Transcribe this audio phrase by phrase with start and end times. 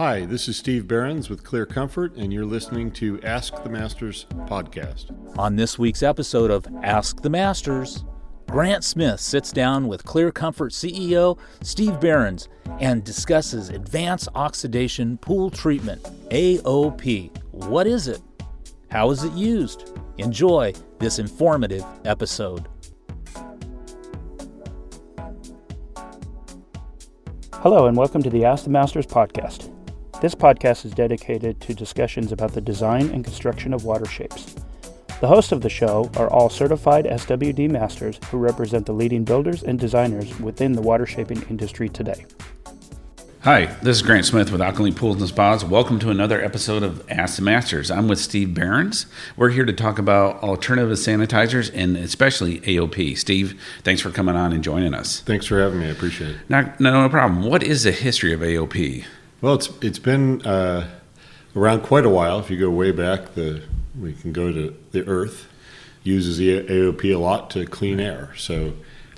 [0.00, 4.24] Hi, this is Steve Behrens with Clear Comfort, and you're listening to Ask the Masters
[4.46, 5.12] podcast.
[5.38, 8.06] On this week's episode of Ask the Masters,
[8.48, 12.48] Grant Smith sits down with Clear Comfort CEO Steve Behrens
[12.80, 17.36] and discusses advanced oxidation pool treatment, AOP.
[17.50, 18.22] What is it?
[18.90, 19.98] How is it used?
[20.16, 22.66] Enjoy this informative episode.
[27.52, 29.70] Hello, and welcome to the Ask the Masters podcast.
[30.20, 34.54] This podcast is dedicated to discussions about the design and construction of water shapes.
[35.22, 39.62] The hosts of the show are all certified SWD masters who represent the leading builders
[39.62, 42.26] and designers within the water shaping industry today.
[43.44, 45.64] Hi, this is Grant Smith with Alkaline Pools and Spas.
[45.64, 47.90] Welcome to another episode of Ask the Masters.
[47.90, 49.06] I'm with Steve Behrens.
[49.38, 53.16] We're here to talk about alternative sanitizers and especially AOP.
[53.16, 55.20] Steve, thanks for coming on and joining us.
[55.20, 55.86] Thanks for having me.
[55.86, 56.36] I appreciate it.
[56.50, 57.42] No, no, no problem.
[57.42, 59.06] What is the history of AOP?
[59.40, 60.86] Well, it's it's been uh,
[61.56, 62.40] around quite a while.
[62.40, 63.62] If you go way back, the
[63.98, 65.48] we can go to the Earth
[66.02, 68.34] uses the AOP a lot to clean air.
[68.36, 68.74] So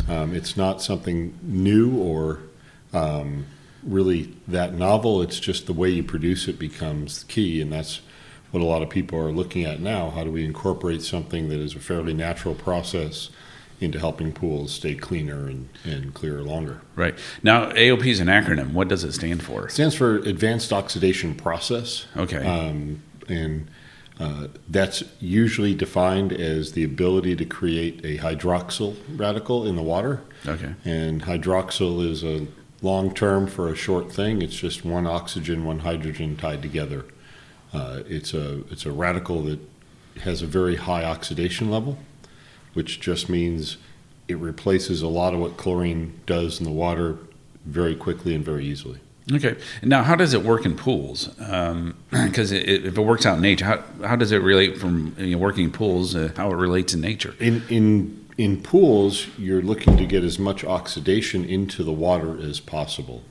[0.08, 2.38] um, it's not something new or
[2.92, 3.46] um,
[3.82, 5.22] really that novel.
[5.22, 8.00] It's just the way you produce it becomes key, and that's
[8.52, 10.10] what a lot of people are looking at now.
[10.10, 13.28] How do we incorporate something that is a fairly natural process
[13.82, 16.80] into helping pools stay cleaner and, and clearer longer?
[16.96, 17.18] Right.
[17.42, 18.72] Now, AOP is an acronym.
[18.72, 19.66] What does it stand for?
[19.66, 22.06] It stands for Advanced Oxidation Process.
[22.16, 22.44] Okay.
[22.44, 23.68] Um, and
[24.20, 30.22] uh, that's usually defined as the ability to create a hydroxyl radical in the water.
[30.46, 30.74] Okay.
[30.84, 32.46] And hydroxyl is a
[32.82, 34.42] long term for a short thing.
[34.42, 37.04] It's just one oxygen, one hydrogen tied together.
[37.72, 39.60] Uh, it's a it's a radical that
[40.20, 41.98] has a very high oxidation level,
[42.74, 43.76] which just means
[44.28, 47.18] it replaces a lot of what chlorine does in the water
[47.64, 48.98] very quickly and very easily.
[49.30, 49.56] Okay.
[49.82, 51.28] Now, how does it work in pools?
[52.10, 55.32] Because it, if it works out in nature, how, how does it relate from you
[55.32, 56.14] know, working in pools?
[56.14, 57.34] Uh, how it relates in nature?
[57.40, 62.60] In in in pools, you're looking to get as much oxidation into the water as
[62.60, 63.22] possible.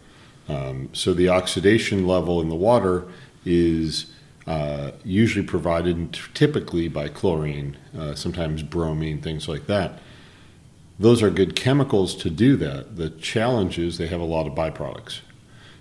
[0.47, 3.05] Um, so the oxidation level in the water
[3.45, 4.07] is
[4.51, 9.99] uh, usually provided typically by chlorine, uh, sometimes bromine, things like that.
[10.99, 12.97] Those are good chemicals to do that.
[12.97, 15.21] The challenge is they have a lot of byproducts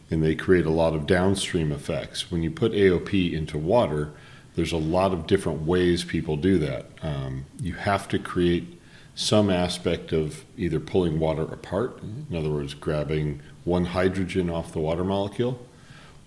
[0.09, 2.30] and they create a lot of downstream effects.
[2.30, 4.12] When you put AOP into water,
[4.54, 6.86] there's a lot of different ways people do that.
[7.03, 8.80] Um, you have to create
[9.16, 14.78] some aspect of either pulling water apart, in other words, grabbing one hydrogen off the
[14.78, 15.66] water molecule,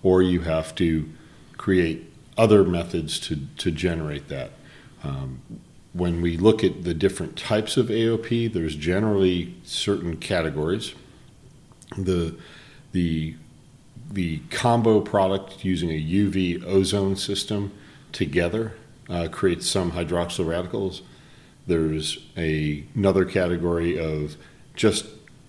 [0.02, 1.08] or you have to
[1.56, 4.52] create other methods to, to generate that.
[5.02, 5.40] Um,
[5.92, 10.94] when we look at the different types of AOP, there's generally certain categories.
[11.96, 12.36] The
[12.92, 13.36] the
[14.10, 17.72] the combo product using a UV ozone system
[18.12, 18.74] together
[19.08, 21.02] uh, creates some hydroxyl radicals.
[21.66, 24.36] There's a, another category of
[24.74, 25.06] just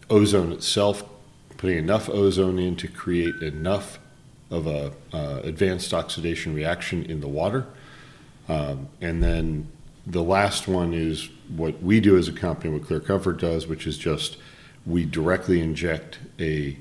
[0.09, 1.03] ozone itself,
[1.57, 3.99] putting enough ozone in to create enough
[4.55, 7.67] of a uh, advanced oxidation reaction in the water.
[8.47, 9.67] Um, and then
[10.07, 13.85] the last one is what we do as a company, what Clear Comfort does, which
[13.87, 14.37] is just
[14.85, 16.77] we directly inject a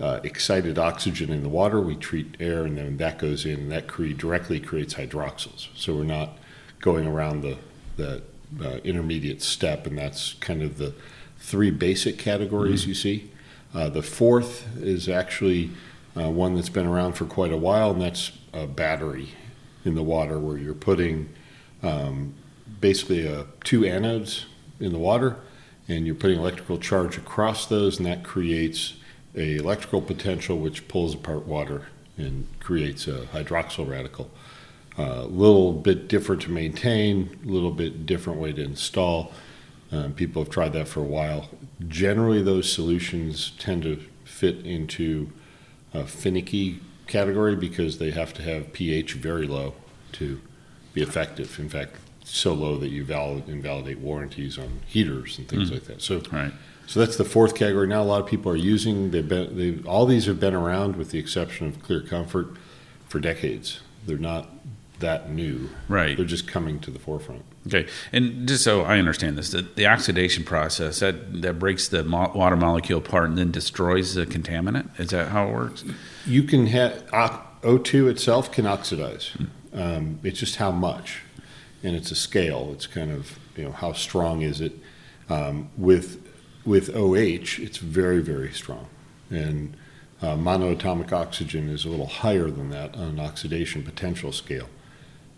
[0.00, 1.80] uh, excited oxygen in the water.
[1.80, 5.68] We treat air, and then that goes in, and that cre- directly creates hydroxyls.
[5.76, 6.38] So we're not
[6.80, 7.58] going around the
[7.96, 8.22] the
[8.60, 10.94] uh, intermediate step, and that's kind of the
[11.38, 12.88] three basic categories mm-hmm.
[12.88, 13.30] you see.
[13.74, 15.70] Uh, the fourth is actually
[16.16, 19.30] uh, one that's been around for quite a while, and that's a battery
[19.84, 21.28] in the water, where you're putting
[21.82, 22.34] um,
[22.80, 24.44] basically uh, two anodes
[24.80, 25.36] in the water,
[25.88, 28.94] and you're putting electrical charge across those, and that creates
[29.34, 31.86] a electrical potential which pulls apart water
[32.16, 34.30] and creates a hydroxyl radical.
[34.98, 39.32] A uh, little bit different to maintain, a little bit different way to install.
[39.90, 41.48] Um, people have tried that for a while.
[41.88, 45.32] Generally, those solutions tend to fit into
[45.94, 49.74] a finicky category because they have to have pH very low
[50.12, 50.40] to
[50.94, 51.58] be effective.
[51.58, 55.74] In fact, so low that you valid, invalidate warranties on heaters and things mm.
[55.74, 56.02] like that.
[56.02, 56.52] So, right.
[56.86, 57.86] So that's the fourth category.
[57.86, 59.10] Now a lot of people are using.
[59.10, 59.56] They've been.
[59.56, 62.48] They've, all these have been around, with the exception of Clear Comfort,
[63.08, 63.80] for decades.
[64.04, 64.50] They're not
[65.02, 65.68] that new.
[65.88, 66.16] Right.
[66.16, 67.44] They're just coming to the forefront.
[67.68, 72.02] Okay, and just so I understand this, the, the oxidation process that that breaks the
[72.02, 74.98] mo- water molecule apart and then destroys the contaminant.
[74.98, 75.84] Is that how it works?
[76.26, 79.30] You can have O2 itself can oxidize.
[79.72, 81.22] Um, it's just how much,
[81.84, 82.70] and it's a scale.
[82.72, 84.72] It's kind of you know how strong is it.
[85.30, 86.18] Um, with
[86.64, 88.86] with OH, it's very, very strong.
[89.30, 89.76] And
[90.22, 94.68] Uh, monoatomic oxygen is a little higher than that on an oxidation potential scale.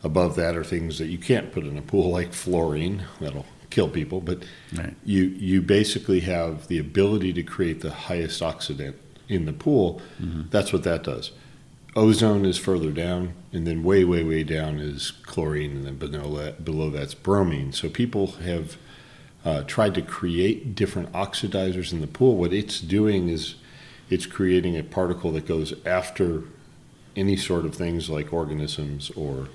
[0.04, 3.88] Above that are things that you can't put in a pool, like fluorine, that'll kill
[3.88, 4.20] people.
[4.20, 4.44] But
[4.76, 4.94] Right.
[5.04, 8.94] you you basically have the ability to create the highest oxidant
[9.28, 10.00] in the pool.
[10.50, 11.30] That's what that does.
[11.96, 16.36] Ozone is further down, and then way, way, way down is chlorine, and then below
[16.36, 17.72] that, below that's bromine.
[17.72, 18.76] So people have
[19.44, 22.36] uh, tried to create different oxidizers in the pool.
[22.36, 23.54] What it's doing is
[24.10, 26.42] it's creating a particle that goes after
[27.16, 29.48] any sort of things like organisms or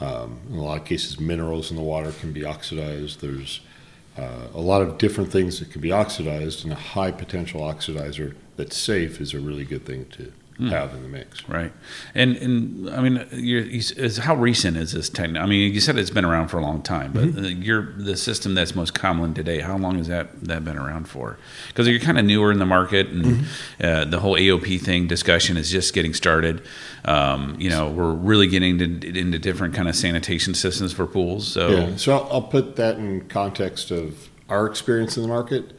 [0.00, 3.20] um, in a lot of cases minerals in the water can be oxidized.
[3.20, 3.60] There's
[4.18, 8.34] uh, a lot of different things that can be oxidized, and a high potential oxidizer
[8.56, 10.32] that's safe is a really good thing to
[10.68, 11.48] have in the mix.
[11.48, 11.72] Right,
[12.14, 15.40] and and I mean, you're, is how recent is this technology?
[15.40, 17.44] I mean, you said it's been around for a long time, but Mm-hmm.
[17.44, 19.60] uh, you're the system that's most common today.
[19.60, 21.38] How long has that that been around for?
[21.68, 23.84] Because you're kind of newer in the market, and Mm-hmm.
[23.86, 26.62] uh, the whole AOP thing discussion is just getting started.
[27.04, 28.84] Um, you know, we're really getting to,
[29.18, 31.46] into different kind of sanitation systems for pools.
[31.48, 35.72] So Yeah, so I'll, I'll put that in context of our experience in the market.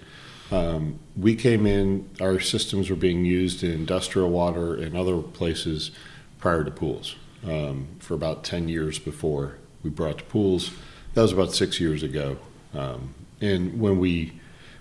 [0.51, 5.91] Um, we came in, our systems were being used in industrial water and other places
[6.39, 7.15] prior to pools
[7.47, 10.71] um, for about 10 years before we brought to pools.
[11.13, 12.37] That was about six years ago.
[12.73, 14.33] Um, and when we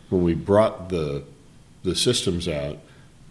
[0.08, 1.24] when we brought the
[1.82, 2.78] the systems out,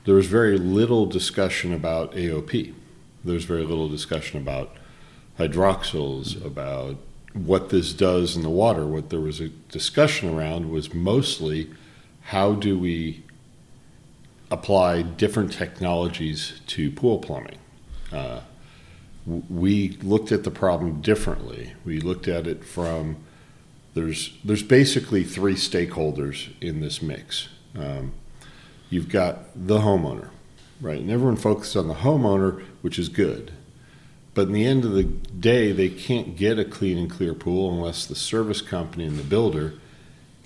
[0.06, 2.73] there was very little discussion about AOP.
[3.23, 4.75] There's very little discussion about
[5.38, 6.97] hydroxyls, about
[7.33, 8.85] what this does in the water.
[8.85, 11.69] What there was a discussion around was mostly
[12.30, 13.24] how do we
[14.52, 17.58] apply different technologies to pool plumbing.
[18.12, 18.42] Uh,
[19.26, 21.74] we looked at the problem differently.
[21.84, 23.18] We looked at it from
[23.96, 27.50] there's there's basically three stakeholders in this mix.
[27.76, 28.14] Um,
[28.92, 30.30] you've got the homeowner,
[30.80, 31.00] right?
[31.00, 33.54] And everyone focuses on the homeowner, which is good.
[34.36, 37.74] But in the end of the day, they can't get a clean and clear pool
[37.74, 39.74] unless the service company and the builder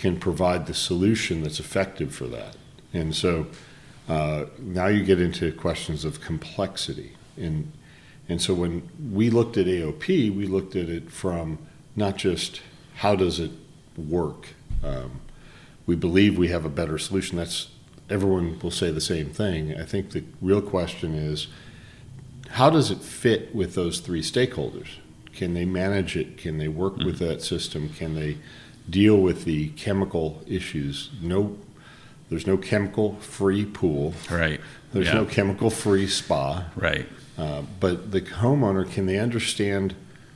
[0.04, 2.58] can provide the solution that's effective for that.
[2.94, 3.48] And so
[4.10, 7.14] uh, now you get into questions of complexity.
[7.38, 7.72] And,
[8.28, 11.58] and so when we looked at AOP, we looked at it from
[11.96, 12.60] not just
[12.96, 13.52] how does it
[13.96, 14.48] work.
[14.84, 15.22] Um,
[15.86, 17.38] we believe we have a better solution.
[17.38, 17.70] That's
[18.10, 19.74] everyone will say the same thing.
[19.80, 21.48] I think the real question is
[22.50, 24.98] how does it fit with those three stakeholders?
[25.34, 26.38] Can they manage it?
[26.38, 27.88] Can they work with that system?
[27.88, 28.36] Can they
[28.90, 31.10] deal with the chemical issues?
[31.22, 31.58] No,
[32.30, 34.14] there's no chemical free pool.
[34.32, 34.60] right,
[34.92, 36.66] There's yeah, no chemical free spa.
[36.76, 37.08] right,
[37.38, 39.96] Uh, but the homeowner, can they understand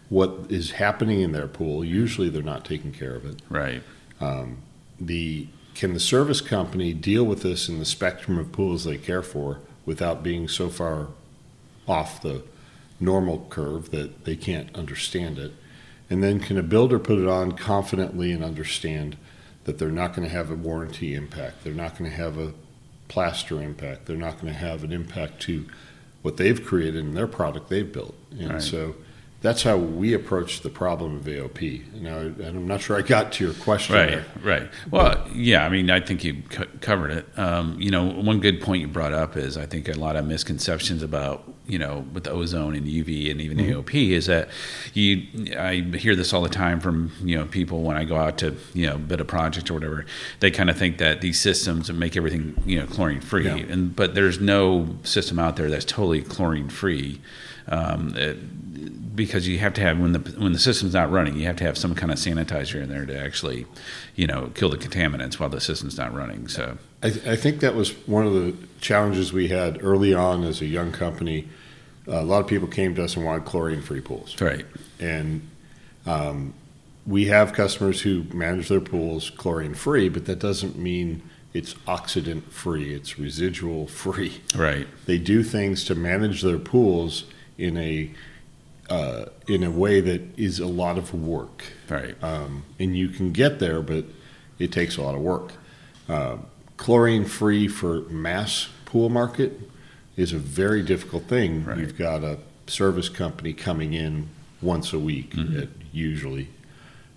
[0.10, 1.84] what is happening in their pool?
[1.84, 3.42] Usually they're not taking care of it.
[3.50, 3.82] right,
[5.00, 9.22] The can the service company deal with this in the spectrum of pools they care
[9.22, 11.10] for without being so far
[11.88, 12.42] off the
[13.00, 15.54] normal curve that they can't understand it?
[16.10, 19.18] And then can a builder put it on confidently and understand
[19.66, 22.54] that they're not going to have a warranty impact, they're not going to have a
[23.10, 25.66] plaster impact, they're not going to have an impact to
[26.22, 28.16] what they've created in their product they've built.
[28.40, 28.62] And Right.
[28.62, 28.96] so
[29.48, 32.02] that's how we approach the problem of AOP.
[32.02, 33.96] Now, and I'm not sure I got to your question.
[33.96, 34.26] Right, there.
[34.44, 34.70] right.
[34.92, 37.40] Well, yeah, I mean, I think you co- covered it.
[37.40, 40.26] Um, you know, one good point you brought up is I think a lot of
[40.26, 44.50] misconceptions about, you know, with the ozone and UV and even AOP is that
[44.94, 45.26] you,
[45.58, 48.54] I hear this all the time from, you know, people when I go out to,
[48.74, 50.06] you know, bid a project or whatever,
[50.42, 53.46] they kind of think that these systems make everything, you know, chlorine free.
[53.46, 53.56] Yeah.
[53.56, 57.22] And, but there's no system out there that's totally chlorine free.
[57.70, 58.38] Um, it,
[59.18, 61.64] because you have to have when the when the system's not running, you have to
[61.66, 63.66] have some kind of sanitizer in there to actually,
[64.16, 66.48] you know, kill the contaminants while the system's not running.
[66.48, 70.62] So I, I think that was one of the challenges we had early on as
[70.62, 71.50] a young company.
[72.08, 74.66] a lot of people came to us and wanted chlorine-free pools, right,
[75.00, 75.42] and
[76.06, 76.54] um,
[77.06, 82.94] we have customers who manage their pools chlorine-free, but that doesn't mean it's oxidant-free.
[82.94, 84.42] It's residual-free.
[84.56, 87.24] right, They do things to manage their pools
[87.58, 88.12] in a
[88.90, 93.32] uh, in a way that is a lot of work right, um, and you can
[93.32, 94.06] get there, but
[94.60, 95.54] it takes a lot of work.
[96.10, 96.38] Uh,
[96.78, 99.60] chlorine free for mass pool market
[100.16, 101.64] is a very difficult thing.
[101.66, 101.78] Right.
[101.80, 104.30] You've got a service company coming in
[104.62, 105.60] once a week, Mm-hmm.
[105.60, 106.50] at usually,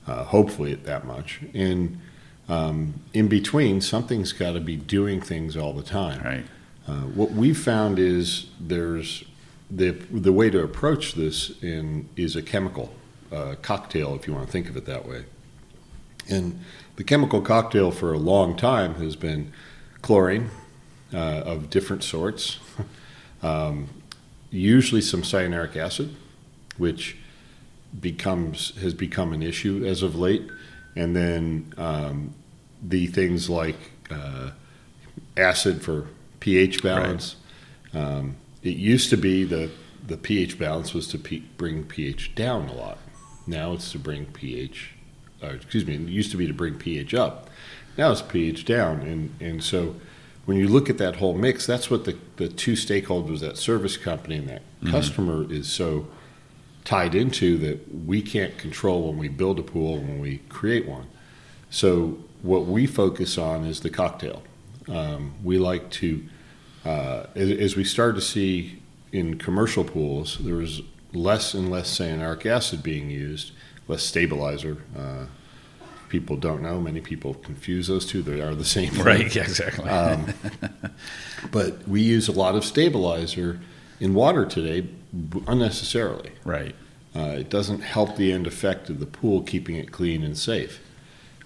[0.07, 2.00] uh, hopefully at that much, and
[2.49, 6.21] um, in between, something's got to be doing things all the time.
[6.25, 6.45] right,
[6.89, 9.23] Uh, what we've found is there's
[9.71, 12.93] the the way to approach this in is a chemical
[13.33, 15.25] uh, cocktail, if you want to think of it that way.
[16.29, 16.61] And
[16.97, 19.53] the chemical cocktail for a long time has been
[20.03, 20.50] chlorine,
[21.12, 22.59] uh, of different sorts.
[23.43, 23.89] um,
[24.50, 26.15] usually some cyanuric acid,
[26.77, 27.17] which
[27.99, 30.49] becomes has become an issue as of late,
[30.95, 32.35] and then um,
[32.83, 33.77] the things like
[34.11, 34.50] uh,
[35.37, 36.07] acid for
[36.41, 37.37] pH balance.
[37.93, 38.03] Right.
[38.03, 39.71] Um, it used to be the
[40.07, 42.99] the pH balance was to p- bring pH down a lot.
[43.47, 44.95] Now it's to bring pH,
[45.43, 47.50] uh, excuse me, it used to be to bring pH up.
[47.97, 49.97] Now it's pH down, and and so
[50.47, 53.97] when you look at that whole mix, that's what the, the two stakeholders, that service
[53.97, 54.90] company and that mm-hmm.
[54.90, 56.07] customer, is so
[56.85, 61.07] tied into that we can't control when we build a pool when we create one.
[61.69, 64.43] So what we focus on is the cocktail.
[64.88, 66.25] Um, we like to,
[66.85, 68.81] uh, as, as, we start to see
[69.13, 70.83] in commercial pools, there was
[71.13, 73.53] less and less cyanuric acid being used,
[73.89, 74.79] less stabilizer.
[74.97, 75.27] Uh,
[76.09, 76.81] people don't know.
[76.81, 78.23] Many people confuse those two.
[78.23, 78.91] They are the same.
[78.91, 79.05] Thing.
[79.05, 79.35] Right.
[79.35, 79.89] Yeah, exactly.
[79.89, 80.33] um,
[81.53, 83.61] but we use a lot of stabilizer
[84.01, 84.89] in water today
[85.47, 86.33] unnecessarily.
[86.45, 86.75] Right.
[87.15, 90.81] Uh, it doesn't help the end effect of the pool, keeping it clean and safe.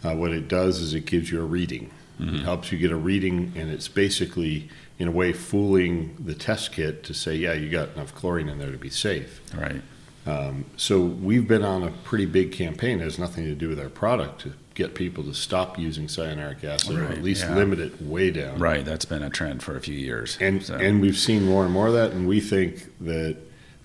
[0.03, 1.91] Uh, what it does is it gives you a reading.
[2.21, 2.37] Mm-hmm.
[2.37, 6.73] It helps you get a reading, and it's basically, in a way, fooling the test
[6.73, 9.41] kit to say, yeah, you got enough chlorine in there to be safe.
[9.55, 9.83] Right.
[10.27, 13.01] Um, so we've been on a pretty big campaign.
[13.01, 16.65] It has nothing to do with our product to get people to stop using cyanuric
[16.65, 17.55] acid right, or at least yeah.
[17.55, 18.59] limit it way down.
[18.59, 18.85] Right.
[18.85, 20.39] That's been a trend for a few years.
[20.41, 20.77] And so.
[20.77, 23.37] and we've seen more and more of that, and we think that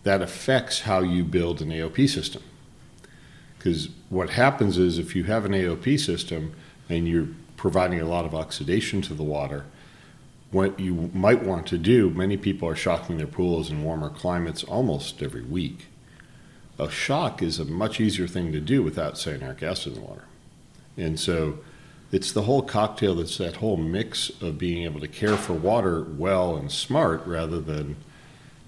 [0.03, 2.41] that affects how you build an AOP system.
[3.57, 6.53] Because what happens is if you have an AOP system
[6.87, 9.65] and you're providing a lot of oxidation to the water,
[10.51, 14.63] what you might want to do, many people are shocking their pools in warmer climates
[14.63, 15.87] almost every week.
[16.79, 20.23] A shock is a much easier thing to do without cyanuric acid in the water.
[20.97, 21.59] And so
[22.11, 26.03] it's the whole cocktail that's that whole mix of being able to care for water
[26.03, 27.97] well and smart rather than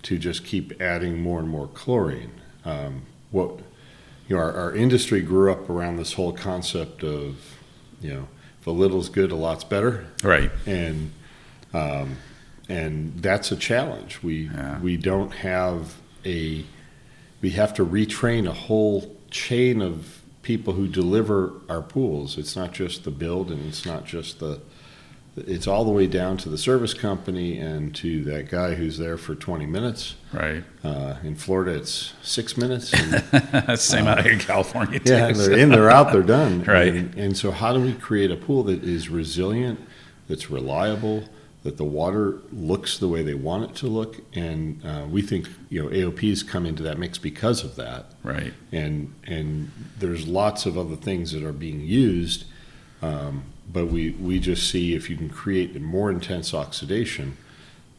[0.03, 2.31] to just keep adding more and more chlorine.
[2.63, 3.59] Um, what
[4.27, 7.57] you know, our, our, industry grew up around this whole concept of,
[8.01, 8.27] you know,
[8.59, 10.05] if a little's good, a lot's better.
[10.23, 10.51] Right.
[10.67, 11.11] And
[11.73, 12.17] um,
[12.69, 14.21] and that's a challenge.
[14.23, 14.79] We yeah.
[14.79, 16.65] we don't have a
[17.41, 22.37] we have to retrain a whole chain of people who deliver our pools.
[22.37, 24.61] It's not just the build, and it's not just the
[25.37, 29.17] it's all the way down to the service company and to that guy who's there
[29.17, 30.15] for 20 minutes.
[30.33, 30.63] Right.
[30.83, 32.93] Uh, in Florida, it's six minutes.
[33.31, 35.13] And, Same uh, out here in California, too.
[35.13, 36.63] Yeah, they're in, they're out, they're done.
[36.67, 36.93] right.
[36.93, 39.79] And, and, so, how do we create a pool that is resilient,
[40.27, 41.23] that's reliable,
[41.63, 44.17] that the water looks the way they want it to look?
[44.33, 48.11] And uh, we think you know AOPs come into that mix because of that.
[48.23, 48.53] Right.
[48.71, 52.45] And and there's lots of other things that are being used.
[53.01, 57.37] Um, but we, we just see if you can create more intense oxidation,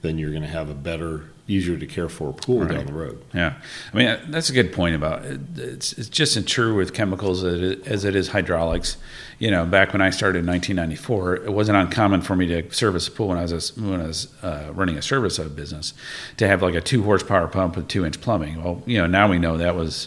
[0.02, 2.72] then you're going to have a better, easier to care for pool right.
[2.72, 3.22] down the road.
[3.32, 3.54] Yeah,
[3.92, 5.40] I mean that's a good point about it.
[5.56, 8.96] It's, it's just as true with chemicals as it is hydraulics.
[9.42, 13.08] You know, back when I started in 1994, it wasn't uncommon for me to service
[13.08, 15.94] a pool when I was a, when I was uh, running a service business
[16.36, 18.62] to have like a two horsepower pump with two inch plumbing.
[18.62, 20.06] Well, you know, now we know that was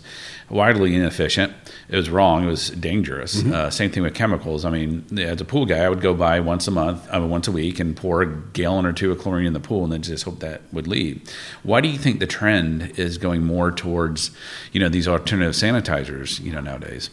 [0.50, 1.51] widely inefficient.
[1.89, 2.46] It was wrong.
[2.46, 3.42] It was dangerous.
[3.42, 3.51] Mm-hmm.
[3.51, 4.63] Uh, same thing with chemicals.
[4.63, 7.20] I mean, as a pool guy, I would go by once a month, I uh,
[7.20, 9.84] mean, once a week, and pour a gallon or two of chlorine in the pool,
[9.84, 11.22] and then just hope that would leave.
[11.62, 14.32] Why do you think the trend is going more towards,
[14.72, 17.10] you know, these alternative sanitizers, you know, nowadays?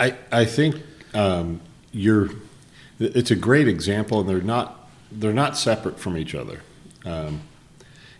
[0.00, 0.76] I I think
[1.14, 1.60] um,
[1.92, 2.30] you're.
[2.98, 6.60] It's a great example, and they're not they're not separate from each other.
[7.04, 7.42] Um,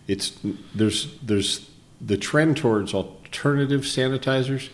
[0.07, 0.37] it's
[0.75, 1.69] there's there's
[1.99, 4.69] the trend towards alternative sanitizers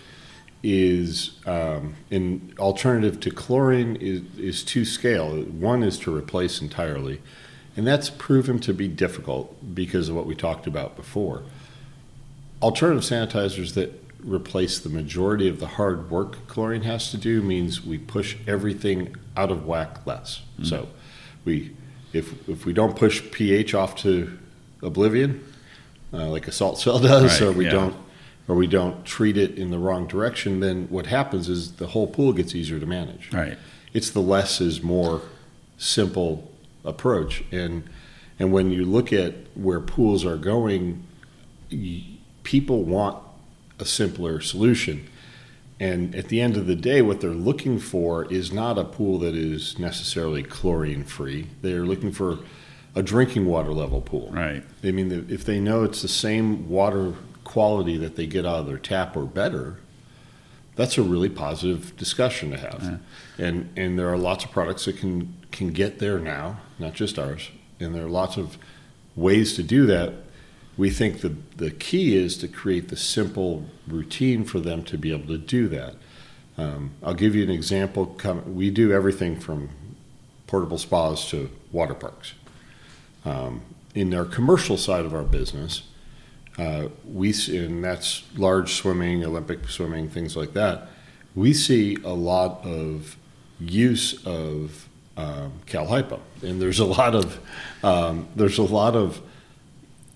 [0.63, 5.41] is um, in alternative to chlorine is, is two scale.
[5.43, 7.21] One is to replace entirely,
[7.75, 11.43] and that's proven to be difficult because of what we talked about before.
[12.61, 17.85] Alternative sanitizers that replace the majority of the hard work chlorine has to do means
[17.85, 20.41] we push everything out of whack less.
[20.53, 20.65] Mm-hmm.
[20.65, 20.89] So
[21.45, 21.71] we
[22.13, 24.37] if if we don't push pH off to
[24.81, 25.43] oblivion,
[26.13, 27.71] uh, like a salt cell does, right, or we yeah.
[27.71, 27.95] don't
[28.47, 32.07] or we don't treat it in the wrong direction, then what happens is the whole
[32.07, 33.31] pool gets easier to manage.
[33.33, 33.57] Right.
[33.93, 35.21] It's the less is more
[35.77, 36.51] simple
[36.83, 37.83] approach, and
[38.39, 41.05] and when you look at where pools are going,
[42.43, 43.17] people want
[43.79, 45.07] a simpler solution.
[45.79, 49.19] And at the end of the day, what they're looking for is not a pool
[49.19, 51.47] that is necessarily chlorine free.
[51.61, 52.39] They're looking for
[52.95, 54.29] a drinking water level pool.
[54.31, 54.63] Right.
[54.83, 58.65] I mean, if they know it's the same water quality that they get out of
[58.65, 59.77] their tap or better,
[60.75, 62.81] that's a really positive discussion to have.
[62.83, 63.45] Yeah.
[63.45, 67.19] And and there are lots of products that can can get there now, not just
[67.19, 67.51] ours.
[67.79, 68.57] and there are lots of
[69.15, 70.13] ways to do that.
[70.77, 75.11] We think the the key is to create the simple routine for them to be
[75.11, 75.95] able to do that.
[76.57, 78.17] Um, I'll give you an example.
[78.45, 79.69] We do everything from
[80.47, 82.33] portable spas to water parks.
[83.25, 83.61] Um,
[83.93, 85.83] in our commercial side of our business,
[86.57, 90.89] uh, we and that's large swimming, Olympic swimming, things like that.
[91.35, 93.17] We see a lot of
[93.59, 97.39] use of um, Cal Hypo, and there's a lot of
[97.83, 99.21] um, there's a lot of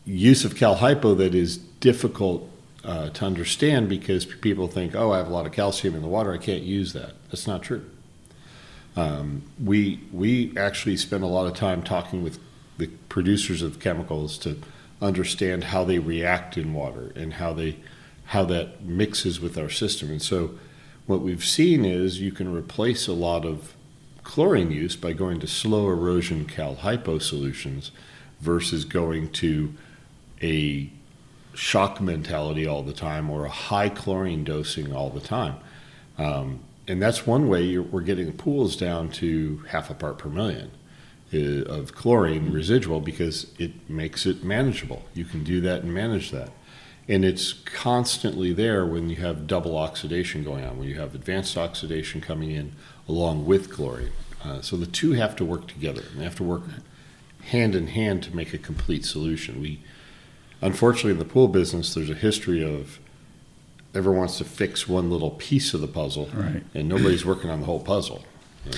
[0.06, 2.50] use of Cal Hypo that is difficult
[2.84, 6.08] uh, to understand because people think, oh, I have a lot of calcium in the
[6.08, 7.14] water, I can't use that.
[7.30, 7.86] That's not true.
[8.96, 12.40] Um, we we actually spend a lot of time talking with
[12.78, 14.60] the producers of chemicals to
[15.02, 17.78] understand how they react in water and how they
[18.26, 20.10] how that mixes with our system.
[20.10, 20.56] And so,
[21.06, 23.76] what we've seen is you can replace a lot of
[24.24, 27.92] chlorine use by going to slow erosion cal hypo solutions
[28.40, 29.74] versus going to
[30.42, 30.90] a
[31.54, 35.56] shock mentality all the time or a high chlorine dosing all the time.
[36.18, 40.72] Um, and that's one way we're getting pools down to half a part per million
[41.34, 45.04] uh, of chlorine residual because it makes it manageable.
[45.14, 46.50] You can do that and manage that.
[47.08, 51.58] And it's constantly there when you have double oxidation going on, when you have advanced
[51.58, 52.74] oxidation coming in
[53.08, 54.12] along with chlorine.
[54.44, 56.04] Uh, so the two have to work together.
[56.16, 56.64] They have to work
[57.46, 59.62] hand in hand to make a complete solution.
[59.62, 59.82] We,
[60.62, 63.00] unfortunately, in the pool business, there's a history of
[63.94, 66.64] everyone wants to fix one little piece of the puzzle, Right.
[66.74, 68.24] and nobody's working on the whole puzzle.
[68.66, 68.76] And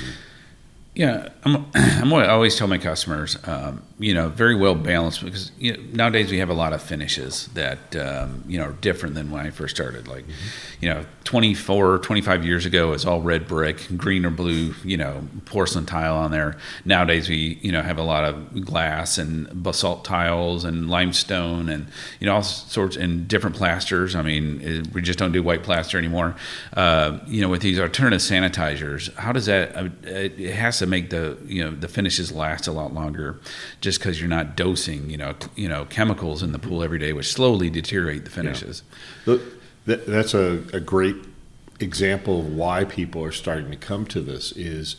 [0.96, 5.24] Yeah, I'm, I'm what I always tell my customers, um, you know, very well balanced
[5.24, 8.74] because you know, nowadays we have a lot of finishes that, um, you know, are
[8.74, 10.08] different than when I first started.
[10.08, 10.26] Like,
[10.82, 14.98] you know, 24, 25 years ago, it was all red brick, green or blue, you
[14.98, 16.58] know, porcelain tile on there.
[16.86, 21.88] Nowadays we, you know, have a lot of glass and basalt tiles and limestone and,
[22.20, 24.16] you know, all sorts and different plasters.
[24.16, 26.36] I mean, it, we just don't do white plaster anymore.
[26.74, 30.83] Uh, you know, with these alternative sanitizers, how does that, uh, it it has to
[30.86, 33.40] make the, you know, the finishes last a lot longer
[33.82, 37.14] just because you're not dosing, you know, you know, chemicals in the pool every day,
[37.14, 38.84] which slowly deteriorate the finishes.
[39.26, 39.42] Look,
[39.86, 41.16] that's a, a great
[41.80, 44.98] example of why people are starting to come to this is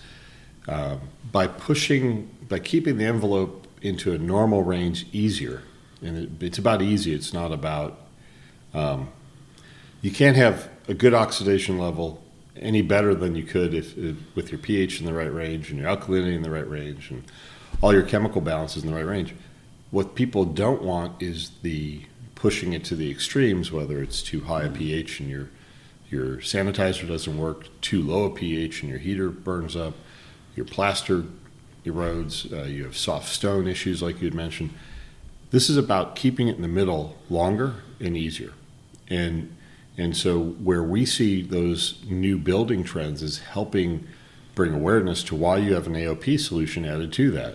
[0.69, 5.63] um, by pushing, by keeping the envelope into a normal range easier.
[6.03, 7.15] And it, it's about easy.
[7.15, 8.01] It's not about,
[8.73, 9.09] um,
[10.03, 12.24] you can't have a good oxidation level
[12.57, 15.81] any better than you could if, if with your pH in the right range and
[15.81, 17.25] your alkalinity in the right range and
[17.83, 19.35] all your chemical balances in the right range.
[19.91, 22.03] What people don't want is the
[22.35, 25.49] pushing it to the extremes, whether it's too high a pH and your
[26.11, 29.95] your sanitizer doesn't work, too low a pH and your heater burns up,
[30.55, 31.25] your plaster
[31.85, 34.71] erodes, uh, you have soft stone issues like you had mentioned.
[35.51, 38.53] This is about keeping it in the middle longer and easier.
[39.09, 39.54] And
[39.97, 44.07] and so where we see those new building trends is helping
[44.55, 47.55] bring awareness to why you have an AOP solution added to that.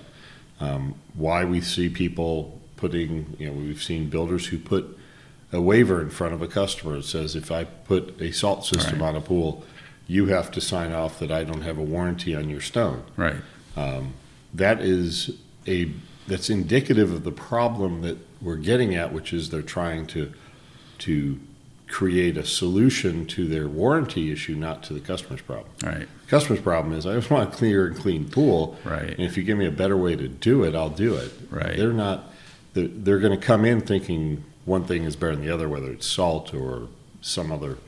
[0.60, 4.98] Um, why we see people putting, you know, we've seen builders who put
[5.52, 9.00] a waiver in front of a customer that says, if I put a salt system
[9.02, 9.10] Right.
[9.10, 9.64] on a pool,
[10.08, 13.04] you have to sign off that I don't have a warranty on your stone.
[13.16, 13.38] Right.
[14.54, 15.32] That is
[15.68, 15.92] a
[16.28, 20.32] that's indicative of the problem that we're getting at, which is they're trying to
[21.00, 21.40] to
[21.90, 25.68] create a solution to their warranty issue, not to the customer's problem.
[25.84, 26.08] Right.
[26.26, 28.78] The Customer's problem is I just want a clear and clean pool.
[28.84, 29.10] Right.
[29.10, 31.32] And if you give me a better way to do it, I'll do it.
[31.50, 31.76] Right.
[31.76, 32.26] They're not.
[32.74, 35.92] They're, they're going to come in thinking one thing is better than the other, whether
[35.92, 36.88] it's salt or
[37.22, 37.80] some other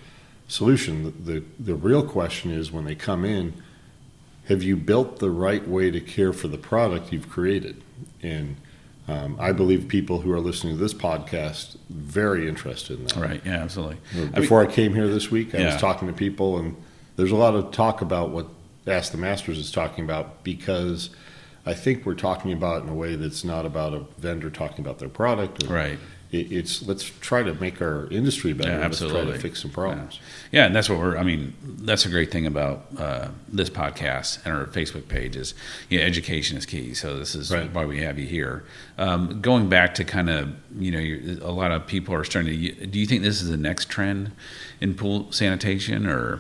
[0.48, 1.04] solution.
[1.04, 3.54] The the, the real question is when they come in,
[4.48, 7.84] have you built the right way to care for the product you've created?
[8.24, 8.58] And
[9.12, 13.16] um, I believe people who are listening to this podcast very interested in that.
[13.18, 13.42] Right.
[13.46, 13.98] Yeah, absolutely.
[14.34, 15.66] Before I came here this week, I Yeah.
[15.74, 16.76] was talking to people, and
[17.18, 18.48] there's a lot of talk about what
[18.88, 21.10] Ask the Masters is talking about because
[21.66, 24.84] I think we're talking about it in a way that's not about a vendor talking
[24.84, 25.64] about their product.
[25.66, 26.00] or- Right.
[26.32, 28.72] It, it's let's try to make our industry better.
[28.72, 30.20] Yeah, Let's try to fix some problems.
[30.52, 31.18] Yeah, and that's what we're.
[31.18, 35.54] I mean, that's a great thing about uh, this podcast and our Facebook page is,
[35.90, 36.94] you know, education is key.
[36.94, 37.72] So this is Right.
[37.74, 38.64] why we have you here.
[38.98, 42.86] Um, going back to kind of, you know, a lot of people are starting to.
[42.88, 44.32] Do you think this is the next trend
[44.80, 46.40] in pool sanitation, or?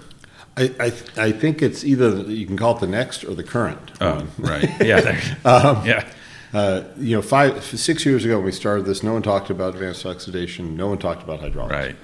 [0.57, 0.85] I, I,
[1.17, 3.91] I think it's either you can call it the next or the current.
[4.01, 4.69] Oh, right.
[4.81, 4.99] Yeah.
[5.45, 6.09] Um, yeah.
[6.53, 9.73] Uh, you know, five, six years ago when we started this, no one talked about
[9.73, 10.75] advanced oxidation.
[10.75, 11.69] No one talked about hydroxyls.
[11.69, 11.95] Right.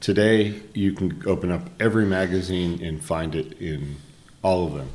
[0.00, 3.96] Today, you can open up every magazine and find it in
[4.42, 4.90] all of them.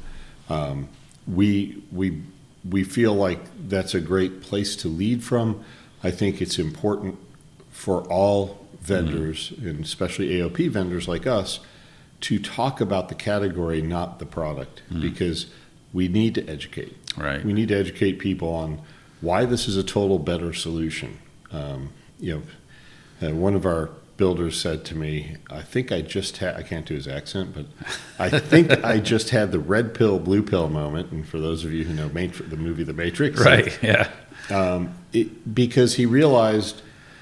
[0.49, 0.89] Um,
[1.27, 2.23] we we
[2.67, 3.39] we feel like
[3.69, 5.63] that's a great place to lead from.
[6.03, 7.19] I think it's important
[7.69, 9.67] for all vendors, Mm-hmm.
[9.67, 11.59] and especially AOP vendors like us,
[12.21, 15.47] to talk about the category, not the product, because
[15.93, 16.95] we need to educate.
[17.07, 17.21] Mm-hmm.
[17.21, 17.45] Right.
[17.45, 18.81] We need to educate people on
[19.21, 21.19] why this is a total better solution.
[21.51, 22.43] Um, you
[23.21, 26.85] know, uh, one of our builders said to me, "I think I just had—I can't
[26.85, 27.65] do his accent, but
[28.19, 31.71] I think I just had the red pill, blue pill moment." And for those of
[31.73, 33.77] you who know the movie The Matrix, Right.
[33.81, 34.09] Yeah.
[34.49, 36.81] um, it, because he realized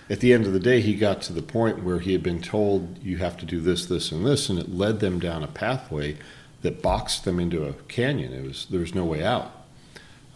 [0.10, 2.42] at the end of the day he got to the point where he had been
[2.42, 5.48] told you have to do this this and this and it led them down a
[5.48, 6.18] pathway
[6.62, 9.63] that boxed them into a canyon it was there was no way out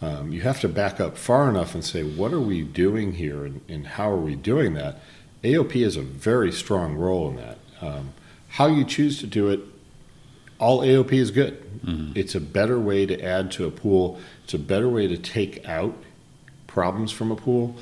[0.00, 3.44] um, you have to back up far enough and say what are we doing here
[3.44, 5.00] and, and how are we doing that?
[5.44, 7.58] Aop has a very strong role in that.
[7.80, 8.12] Um,
[8.48, 9.60] how you choose to do it
[10.58, 11.62] all aop is good.
[12.16, 14.18] It's a better way to add to a pool.
[14.44, 15.94] It's a better way to take out
[16.66, 17.76] problems from a pool,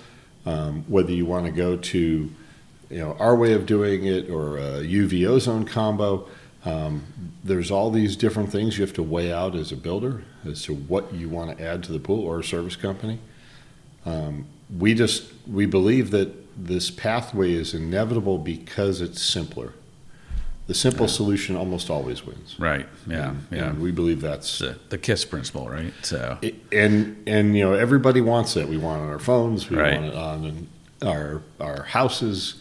[0.44, 1.98] um, whether you want to go to,
[2.90, 6.28] you know, our way of doing it or a UV ozone combo.
[6.66, 7.04] Um,
[7.44, 10.74] there's all these different things you have to weigh out as a builder as to
[10.74, 13.20] what you want to add to the pool or a service company.
[14.04, 16.32] Um, we just we believe that
[16.66, 19.74] this pathway is inevitable because it's simpler.
[20.66, 22.56] The simple solution almost always wins.
[22.58, 22.88] Right.
[23.06, 23.30] Yeah.
[23.30, 23.70] And- Yeah.
[23.70, 25.92] and we believe that's the, the KISS principle, right?
[26.02, 28.68] So, it- and and you know everybody wants it.
[28.68, 29.70] We want it on our phones.
[29.70, 29.94] We Right.
[30.00, 30.66] want it on
[31.02, 32.54] our our houses.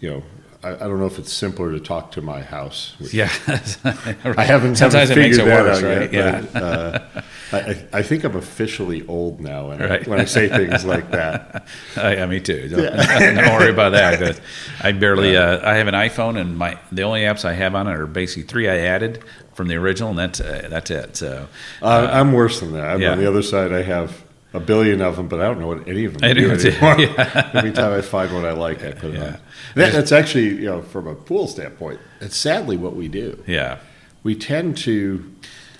[0.00, 0.22] You know,
[0.62, 2.94] I, I don't know if it's simpler to talk to my house.
[3.12, 3.24] yeah.
[3.84, 6.12] I haven't Sometimes haven't it makes it figured that worse, out right?
[6.12, 6.46] yet, Yeah.
[6.52, 10.06] but, uh, I, I- think I'm officially old now, and Right.
[10.06, 11.66] when I say things like that,
[11.96, 12.68] Oh, yeah, me too.
[12.68, 14.40] Don't, don't worry about that.
[14.80, 15.36] I barely.
[15.36, 18.06] Uh, I have an iPhone, and my the only apps I have on it are
[18.06, 19.22] basically three I added
[19.54, 21.16] from the original, and that's uh, that's it.
[21.16, 21.46] So,
[21.82, 22.88] uh, I'm worse than that.
[22.88, 23.12] I'm yeah.
[23.12, 23.72] on the other side.
[23.72, 24.22] I have
[24.56, 26.96] a billion of them, but I don't know what any of them I do anymore.
[27.54, 29.24] Every time I find one I like, I put it Yeah.
[29.24, 29.38] on.
[29.74, 33.42] That, that's actually, you know, from a pool standpoint, it's sadly what we do.
[33.46, 33.78] yeah,
[34.22, 35.32] we tend to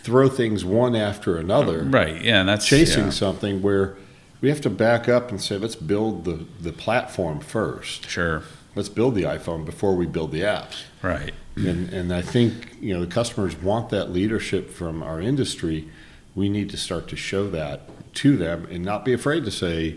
[0.03, 2.23] throw things one after another, right.
[2.23, 3.11] Yeah, and that's chasing yeah.
[3.11, 3.97] something where
[4.41, 8.09] we have to back up and say, let's build the, the platform first.
[8.09, 8.43] Sure.
[8.75, 10.83] Let's build the iPhone before we build the apps.
[11.03, 11.33] Right.
[11.57, 15.89] And, and I think you know the customers want that leadership from our industry.
[16.35, 19.97] We need to start to show that to them and not be afraid to say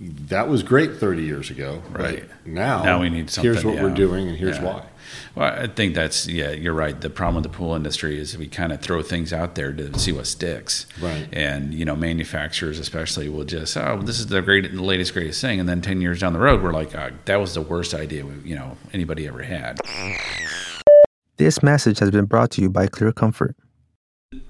[0.00, 1.82] that was great 30 years ago.
[1.92, 2.24] but Right.
[2.46, 3.50] now, Now we need something.
[3.52, 4.64] Here's something, what we're doing, and here's Yeah.
[4.64, 4.82] why.
[5.34, 7.00] Well, I think that's yeah, you're right.
[7.00, 9.98] The problem with the pool industry is we kind of throw things out there to
[9.98, 10.86] see what sticks.
[11.00, 11.26] Right.
[11.32, 15.40] And you know, manufacturers especially will just oh, this is the great, the latest, greatest
[15.40, 17.94] thing, and then ten years down the road, we're like, oh, that was the worst
[17.94, 19.80] idea we, you know anybody ever had.
[21.38, 23.56] This message has been brought to you by Clear Comfort.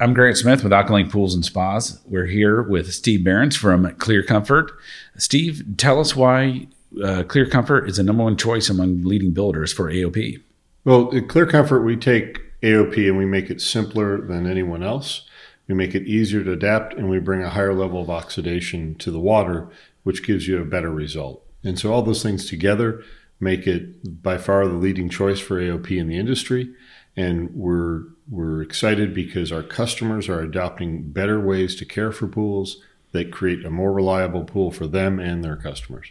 [0.00, 2.00] I'm Grant Smith with Alkaline Pools and Spas.
[2.04, 4.72] We're here with Steve Behrens from Clear Comfort.
[5.16, 6.66] Steve, tell us why
[7.02, 10.42] uh, Clear Comfort is the number one choice among leading builders for AOP.
[10.84, 15.28] Well, at Clear Comfort, we take AOP and we make it simpler than anyone else.
[15.68, 19.12] We make it easier to adapt and we bring a higher level of oxidation to
[19.12, 19.68] the water,
[20.02, 21.44] which gives you a better result.
[21.62, 23.04] And so all those things together
[23.38, 26.74] make it by far the leading choice for AOP in the industry.
[27.16, 32.82] And we're we're excited because our customers are adopting better ways to care for pools
[33.12, 36.08] that create a more reliable pool for them and their customers.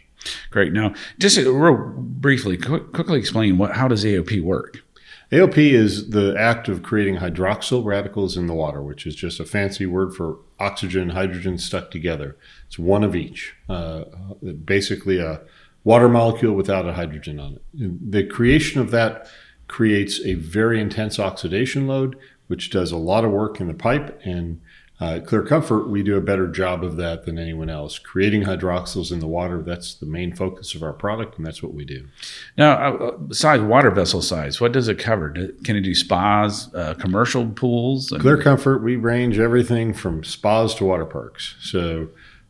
[0.50, 0.72] Great.
[0.72, 4.82] Now, just real briefly, quick, quickly explain what how does AOP work?
[5.30, 9.44] AOP is the act of creating hydroxyl radicals in the water, which is just a
[9.44, 12.36] fancy word for oxygen and hydrogen stuck together.
[12.66, 14.04] It's one of each, uh,
[14.64, 15.42] basically a
[15.84, 18.10] water molecule without a hydrogen on it.
[18.10, 19.28] The creation of that
[19.68, 22.16] creates a very intense oxidation load,
[22.48, 24.20] which does a lot of work in the pipe.
[24.24, 24.60] And
[25.00, 27.98] uh, Clear Comfort, we do a better job of that than anyone else.
[28.00, 31.72] Creating hydroxyls in the water, that's the main focus of our product, and that's what
[31.72, 32.08] we do.
[32.56, 35.30] Now, uh, besides water vessel size, what does it cover?
[35.62, 38.10] Can it do spas, uh, commercial pools?
[38.10, 41.54] and- Clear Comfort, we range everything from spas to water parks.
[41.60, 42.08] So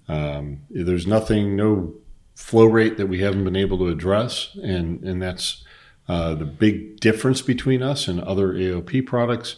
[0.09, 1.93] um, there's nothing, no
[2.35, 5.65] flow rate that we haven't been able to address, and and that's
[6.09, 9.57] uh, the big difference between us and other AOP products.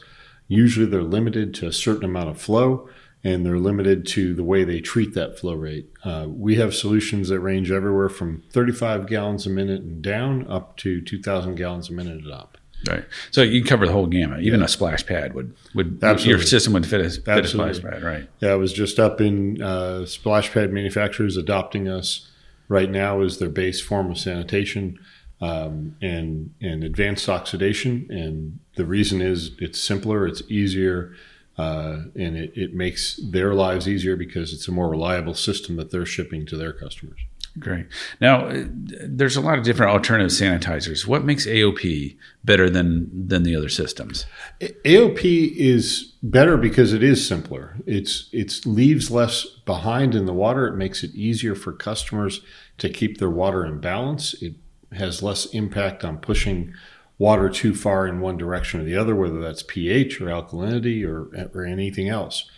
[0.48, 2.88] Usually, they're limited to a certain amount of flow,
[3.22, 5.88] and they're limited to the way they treat that flow rate.
[6.04, 10.76] Uh, we have solutions that range everywhere from 35 gallons a minute and down up
[10.78, 12.58] to 2,000 gallons a minute and up.
[12.88, 13.04] Right.
[13.30, 14.40] So you cover the whole gamut.
[14.40, 16.30] Even a splash pad would would Absolutely.
[16.30, 18.28] your system would fit a, fit a splash pad, right?
[18.40, 22.30] Yeah, I was just up in uh, splash pad manufacturers adopting us
[22.68, 24.98] right now as their base form of sanitation
[25.40, 28.06] um, and and advanced oxidation.
[28.10, 31.14] And the reason is it's simpler, it's easier.
[31.58, 35.90] uh, and it, it makes their lives easier because it's a more reliable system that
[35.90, 37.20] they're shipping to their customers.
[37.58, 37.86] Great.
[38.20, 41.06] Now, uh, there's a lot of different alternative sanitizers.
[41.06, 44.24] What makes AOP better than than the other systems?
[44.60, 47.76] AOP is better because it is simpler.
[47.86, 50.68] It's it leaves less behind in the water.
[50.68, 52.40] It makes it easier for customers
[52.78, 54.34] to keep their water in balance.
[54.40, 54.54] It
[54.92, 56.74] has less impact on pushing
[57.18, 61.28] water too far in one direction or the other, whether that's pH or alkalinity or,
[61.54, 62.50] or anything else.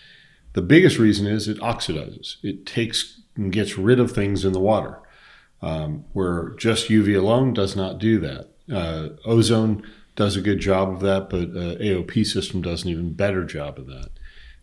[0.52, 2.36] The biggest reason is it oxidizes.
[2.42, 5.00] It takes and gets rid of things in the water,
[5.62, 8.50] um, where just UV alone does not do that.
[8.72, 9.82] Uh, ozone
[10.14, 13.78] does a good job of that, but uh, AOP system does an even better job
[13.78, 14.10] of that.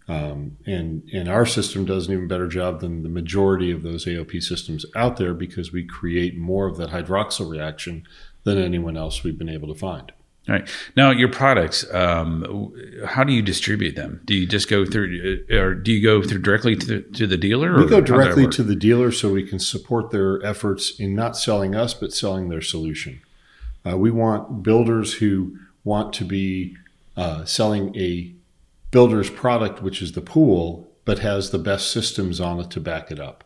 [0.09, 4.05] Um, and and our system does an even better job than the majority of those
[4.05, 8.07] AOP systems out there because we create more of that hydroxyl reaction
[8.43, 10.11] than anyone else we've been able to find.
[10.47, 10.67] All right.
[10.97, 12.73] Now, your products, um,
[13.05, 14.21] how do you distribute them?
[14.25, 17.27] Do you just go through, uh, or do you go through directly to the, to
[17.27, 17.77] the dealer?
[17.77, 21.75] we go directly to the dealer so we can support their efforts in not selling
[21.75, 23.21] us, but selling their solution.
[23.87, 26.75] Uh, we want builders who want to be
[27.15, 28.33] uh, selling a
[28.91, 33.11] builder's product, which is the pool, but has the best systems on it to back
[33.11, 33.43] it up.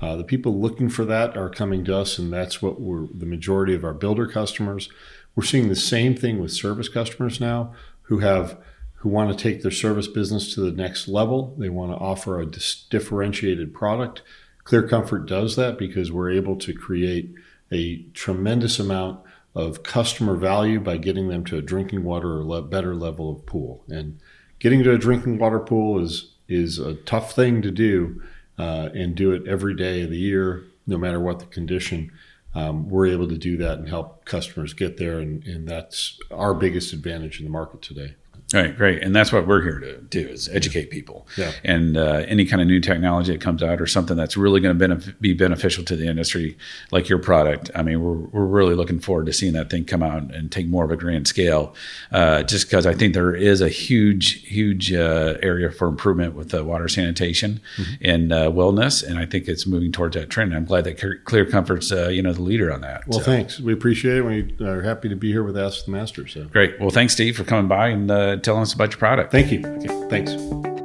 [0.00, 3.26] Uh, the people looking for that are coming to us, and that's what we're the
[3.26, 4.88] majority of our builder customers.
[5.34, 7.72] We're seeing the same thing with service customers now
[8.02, 8.58] who have
[8.96, 11.54] who want to take their service business to the next level.
[11.58, 14.22] They want to offer a dis- differentiated product.
[14.64, 17.32] Clear Comfort does that because we're able to create
[17.70, 19.20] a tremendous amount
[19.54, 23.46] of customer value by getting them to a drinking water or le- better level of
[23.46, 23.84] pool.
[23.88, 24.20] And
[24.58, 28.22] getting to a drinking water pool is is a tough thing to do,
[28.58, 32.12] uh, and do it every day of the year, no matter what the condition
[32.56, 35.18] um, we're able to do that and help customers get there.
[35.18, 38.14] And, and that's our biggest advantage in the market today.
[38.56, 41.26] Right, great, and that's what we're here to do is educate people.
[41.36, 41.52] Yeah.
[41.62, 44.78] And uh, any kind of new technology that comes out or something that's really going
[44.78, 46.56] to benef- be beneficial to the industry,
[46.90, 47.70] like your product.
[47.74, 50.68] I mean, we're we're really looking forward to seeing that thing come out and take
[50.68, 51.74] more of a grand scale.
[52.10, 56.48] Uh, just because I think there is a huge, huge uh, area for improvement with
[56.48, 57.92] the water sanitation mm-hmm.
[58.00, 60.56] and uh, wellness, and I think it's moving towards that trend.
[60.56, 63.06] I'm glad that Clear Comfort's uh, you know the leader on that.
[63.06, 63.24] Well, so.
[63.26, 63.60] thanks.
[63.60, 64.22] We appreciate it.
[64.22, 66.26] We are happy to be here with Ask the Master.
[66.26, 66.80] So great.
[66.80, 69.32] Well, thanks, Steve, for coming by and uh, telling us about your product.
[69.32, 69.60] Thank you.
[69.66, 70.32] Okay, thanks.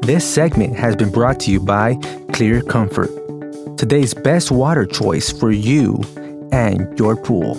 [0.05, 1.93] This segment has been brought to you by
[2.33, 3.09] Clear Comfort,
[3.77, 6.01] today's best water choice for you
[6.51, 7.55] and your pool.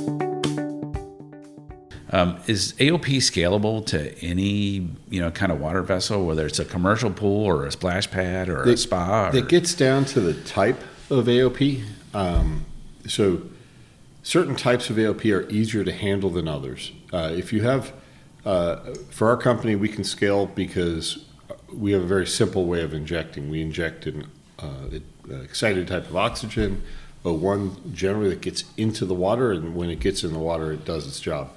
[2.11, 6.65] Um, is AOP scalable to any you know kind of water vessel, whether it's a
[6.65, 9.29] commercial pool or a splash pad or it, a spa?
[9.29, 9.37] Or?
[9.37, 11.85] It gets down to the type of AOP.
[12.13, 12.67] Um,
[13.07, 13.43] so
[14.25, 16.93] certain types of AOP are easier to handle than others.
[17.13, 17.93] Uh, if you have
[18.45, 21.25] uh, for our company, we can scale because
[21.73, 23.51] we have a very simple way of injecting.
[23.51, 24.27] We inject an
[24.59, 24.99] uh,
[25.43, 26.83] excited type of oxygen,
[27.23, 30.73] but one generally that gets into the water, and when it gets in the water,
[30.73, 31.51] it does its job.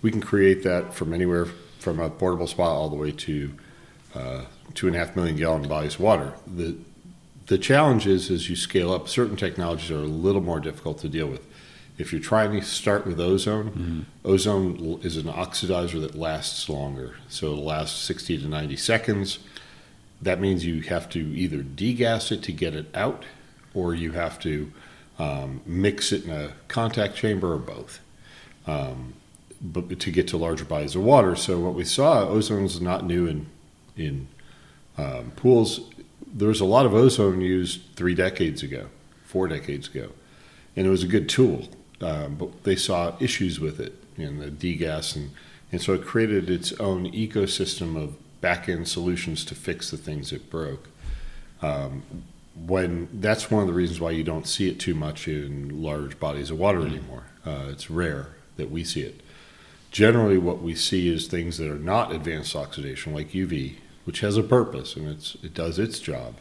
[0.00, 1.46] We can create that from anywhere
[1.78, 3.54] from a portable spa all the way to
[4.14, 6.34] uh, two and a half million gallon bodies of water.
[6.46, 6.76] The
[7.46, 11.08] the challenge is as you scale up, certain technologies are a little more difficult to
[11.08, 11.46] deal with.
[11.98, 14.00] If you're trying to start with ozone, mm-hmm.
[14.24, 17.16] ozone is an oxidizer that lasts longer.
[17.28, 19.40] So it lasts 60 to 90 seconds.
[20.22, 23.24] That means you have to either degas it to get it out,
[23.74, 24.72] or you have to
[25.18, 27.98] um, mix it in a contact chamber, or both.
[28.68, 29.14] Um,
[29.60, 31.34] but to get to larger bodies of water.
[31.34, 33.46] So what we saw, ozone is not new in
[33.96, 34.28] in
[34.96, 35.80] um, pools.
[36.24, 38.86] There was a lot of ozone used three decades ago,
[39.24, 40.10] four decades ago,
[40.76, 41.68] and it was a good tool
[42.00, 45.30] um, but they saw issues with it in the degas, and,
[45.72, 50.32] and so it created its own ecosystem of back end solutions to fix the things
[50.32, 50.88] it broke.
[51.60, 52.02] Um,
[52.66, 56.18] when that's one of the reasons why you don't see it too much in large
[56.18, 57.24] bodies of water anymore.
[57.46, 59.20] Uh, it's rare that we see it.
[59.90, 64.36] Generally, what we see is things that are not advanced oxidation, like UV, which has
[64.36, 66.34] a purpose and it's, it does its job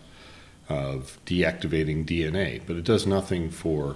[0.69, 3.95] of deactivating DNA, but it does nothing for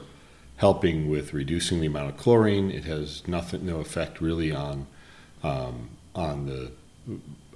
[0.62, 2.70] helping with reducing the amount of chlorine.
[2.70, 4.86] It has nothing, no effect really on
[5.42, 6.72] um, on the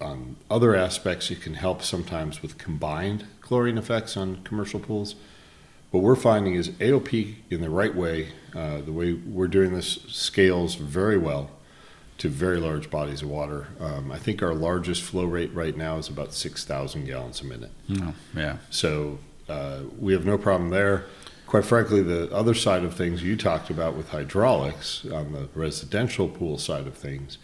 [0.02, 1.30] on other aspects.
[1.30, 5.14] It can help sometimes with combined chlorine effects on commercial pools.
[5.92, 10.00] What we're finding is AOP in the right way, uh, the way we're doing this
[10.08, 11.52] scales very well
[12.18, 13.68] to very large bodies of water.
[13.80, 17.72] Um, I think our largest flow rate right now is about 6,000 gallons a minute.
[18.02, 18.58] Oh, yeah.
[18.72, 21.06] So uh, we have no problem there
[21.48, 26.28] quite frankly, the other side of things you talked about with hydraulics on the residential
[26.28, 27.38] pool side of things,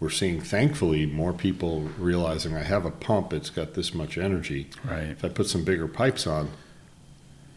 [0.00, 3.32] we're seeing, thankfully, more people realizing I have a pump.
[3.32, 4.68] It's got this much energy.
[4.84, 5.04] Right.
[5.08, 6.50] If I put some bigger pipes on,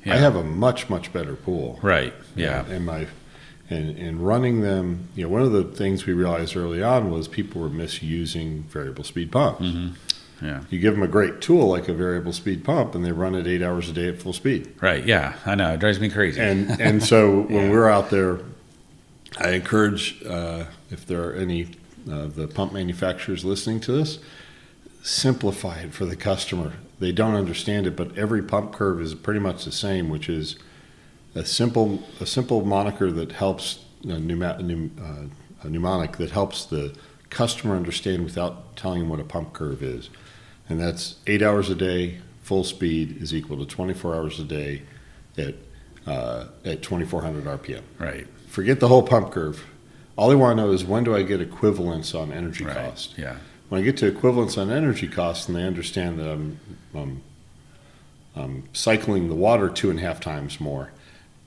[0.05, 0.13] Yeah.
[0.13, 1.79] I have a much much better pool.
[1.81, 2.13] Right.
[2.35, 2.65] Yeah.
[2.65, 3.07] And my
[3.69, 7.27] and and running them, you know, one of the things we realized early on was
[7.27, 9.61] people were misusing variable speed pumps.
[9.63, 9.93] Mm-hmm.
[10.41, 10.63] Yeah.
[10.69, 13.47] You give them a great tool like a variable speed pump, and they run it
[13.47, 14.73] eight hours a day at full speed.
[14.81, 15.05] Right.
[15.05, 15.35] Yeah.
[15.45, 15.73] I know.
[15.73, 16.39] It drives me crazy.
[16.39, 18.39] And and so when we're out there,
[19.37, 21.69] I encourage uh, if there are any
[22.09, 24.19] of the pump manufacturers listening to this,
[25.03, 26.73] simplify it for the customer.
[26.99, 30.57] They don't understand it, but every pump curve is pretty much the same, which is
[31.35, 34.57] a simple a simple moniker that helps a, pneuma,
[34.99, 36.95] uh, a mnemonic that helps the
[37.29, 40.09] customer understand without telling them what a pump curve is,
[40.69, 44.81] and that's eight hours a day full speed is equal to 24 hours a day
[45.37, 45.55] at
[46.05, 47.81] uh, at 2400 RPM.
[47.99, 48.25] right.
[48.47, 49.65] Forget the whole pump curve.
[50.15, 52.75] All they want to know is when do I get equivalence on energy Right.
[52.75, 53.15] cost.
[53.17, 53.35] Yeah.
[53.69, 56.59] When I get to equivalence on energy cost, and they understand that I'm,
[56.95, 57.21] I'm,
[58.35, 60.91] I'm cycling the water two and a half times more,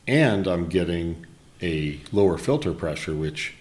[0.06, 1.24] and I'm getting
[1.62, 3.54] a lower filter pressure, which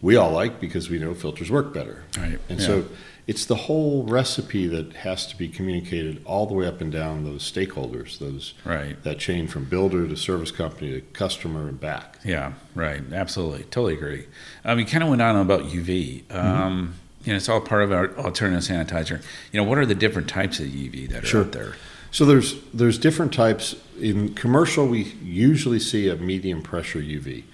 [0.00, 2.04] we all like because we know filters work better.
[2.16, 2.38] Right.
[2.48, 2.66] And Yeah.
[2.66, 2.84] so
[3.26, 7.24] it's the whole recipe that has to be communicated all the way up and down
[7.24, 9.02] those stakeholders, those Right.
[9.02, 12.18] that chain from builder to service company to customer and back.
[12.24, 13.02] Yeah, right.
[13.12, 13.64] Absolutely.
[13.70, 14.26] Totally agree.
[14.64, 16.24] Um, you kind of went on about UV.
[16.30, 19.22] Um, You know, it's all part of our alternative sanitizer.
[19.50, 21.40] You know, what are the different types of UV that are Sure.
[21.44, 21.72] out there?
[22.10, 23.74] So there's there's different types.
[23.98, 27.44] In commercial, we usually see a medium pressure UV.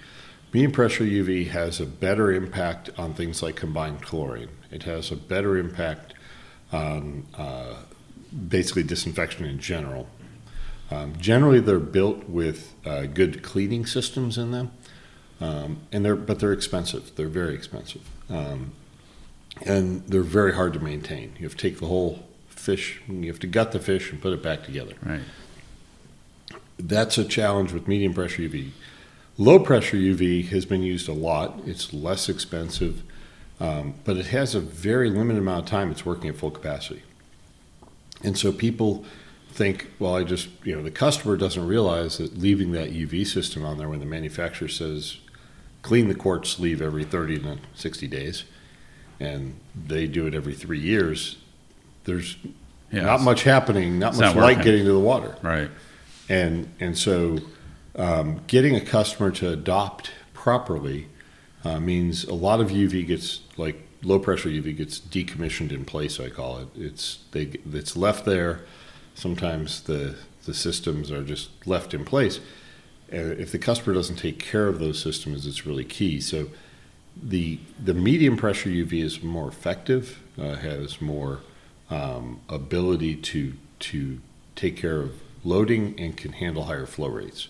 [0.53, 4.49] Medium pressure UV has a better impact on things like combined chlorine.
[4.69, 6.13] It has a better impact
[6.73, 7.75] on uh,
[8.49, 10.07] basically disinfection in general.
[10.89, 14.71] Um, generally, they're built with uh, good cleaning systems in them,
[15.39, 17.15] um, and they're but they're expensive.
[17.15, 18.73] They're very expensive, um,
[19.65, 21.33] and they're very hard to maintain.
[21.39, 24.33] You have to take the whole fish, you have to gut the fish and put
[24.33, 24.93] it back together.
[25.01, 25.21] Right.
[26.77, 28.71] That's a challenge with medium pressure UV.
[29.41, 31.61] Low pressure UV has been used a lot.
[31.65, 33.01] It's less expensive,
[33.59, 37.01] um, but it has a very limited amount of time it's working at full capacity.
[38.23, 39.03] And so people
[39.51, 43.65] think, well, I just, you know, the customer doesn't realize that leaving that UV system
[43.65, 45.17] on there when the manufacturer says
[45.81, 48.43] clean the quartz sleeve every 30 to 60 days,
[49.19, 49.55] and
[49.87, 51.37] they do it every three years,
[52.03, 52.37] there's
[52.91, 53.05] Yeah.
[53.05, 54.63] not much happening, not much not light working.
[54.63, 55.71] getting to the water Right.
[56.29, 57.39] and and so
[57.95, 61.07] um, getting a customer to adopt properly
[61.63, 66.19] uh, means a lot of UV gets like low pressure UV gets decommissioned in place.
[66.19, 66.67] I call it.
[66.75, 68.61] It's they it's left there.
[69.15, 72.39] Sometimes the the systems are just left in place.
[73.11, 76.19] And if the customer doesn't take care of those systems, it's really key.
[76.21, 76.47] So
[77.21, 81.41] the the medium pressure UV is more effective, uh, has more
[81.89, 84.19] um, ability to to
[84.55, 87.47] take care of loading and can handle higher flow rates.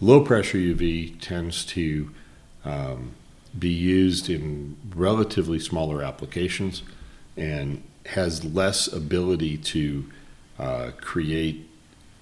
[0.00, 2.10] Low pressure UV tends to
[2.64, 3.12] um,
[3.58, 6.82] be used in relatively smaller applications
[7.36, 10.04] and has less ability to
[10.58, 11.68] uh, create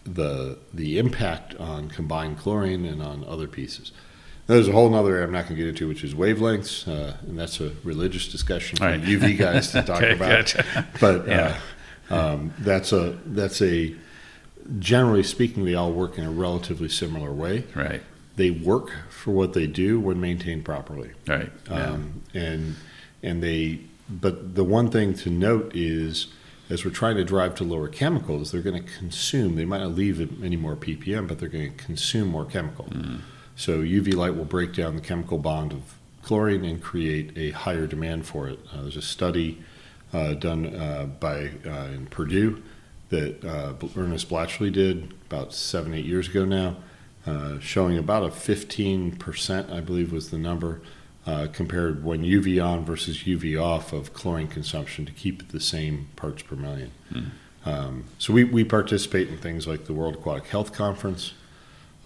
[0.04, 3.90] the the impact on combined chlorine and on other pieces.
[4.46, 7.16] There's a whole other area I'm not going to get into, which is wavelengths, uh,
[7.22, 9.00] and that's a religious discussion for Right.
[9.00, 10.54] UV guys to talk Okay, about.
[11.00, 11.56] But Yeah.
[12.10, 13.94] uh, um, that's a that's a
[14.78, 17.64] generally speaking, they all work in a relatively similar way.
[17.74, 18.02] Right.
[18.36, 21.12] They work for what they do when maintained properly.
[21.26, 21.52] Right.
[21.70, 21.90] Yeah.
[21.90, 22.76] Um, and
[23.22, 26.28] and they but the one thing to note is
[26.70, 29.92] as we're trying to drive to lower chemicals they're going to consume they might not
[29.92, 32.86] leave any more ppm but they're going to consume more chemical
[33.56, 37.86] so uv light will break down the chemical bond of chlorine and create a higher
[37.86, 39.62] demand for it uh, there's a study
[40.12, 42.62] uh, done uh, by uh, in purdue
[43.14, 46.76] that uh, ernest blatchley did about seven eight years ago now
[47.26, 50.80] uh, showing about a 15% i believe was the number
[51.26, 56.08] uh, compared when UV on versus UV off of chlorine consumption to keep the same
[56.16, 56.90] parts per million.
[57.64, 61.32] Um, so we, we participate in things like the World Aquatic Health Conference.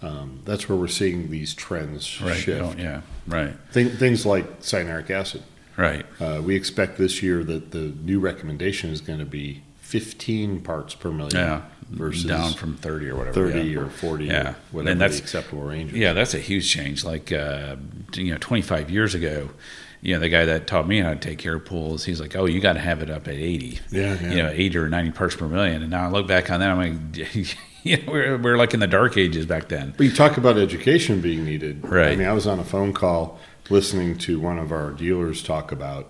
[0.01, 2.37] Um, that's where we're seeing these trends Right.
[2.37, 2.61] shift.
[2.63, 3.01] Oh, yeah.
[3.27, 3.53] Right.
[3.73, 5.43] Thing things like cyanuric acid.
[5.75, 6.05] Right.
[6.21, 10.93] Uh, we expect this year that the new recommendation is going to be 15 parts
[10.93, 11.61] per million Yeah.
[11.89, 13.33] versus down from 30 or whatever.
[13.51, 13.79] 30 yeah.
[13.79, 14.33] or 40 Yeah.
[14.33, 15.93] or And whatever that's- the acceptable range.
[15.93, 17.03] Yeah, that's a huge change.
[17.03, 17.75] Like, uh,
[18.13, 19.49] you know, 25 years ago,
[20.01, 22.35] you know, the guy that taught me how to take care of pools, he's like,
[22.35, 23.79] oh, you got to have it up at 80.
[23.89, 24.29] Yeah, yeah.
[24.31, 25.81] You know, 80 or 90 parts per million.
[25.81, 27.35] And now I look back on that, I'm like,
[27.83, 29.95] you know, we're, we're like in the dark ages back then.
[29.97, 31.83] But you talk about education being needed.
[31.83, 32.11] Right.
[32.11, 33.39] I mean, I was on a phone call
[33.71, 36.09] listening to one of our dealers talk about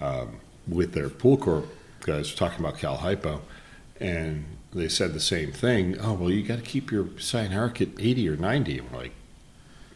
[0.00, 0.36] um,
[0.68, 1.66] with their pool corp
[2.00, 3.42] guys were talking about Cal Hypo,
[4.00, 5.98] and they said the same thing.
[6.00, 8.78] Oh well, you got to keep your cyanuric at eighty or ninety.
[8.78, 9.12] I'm like,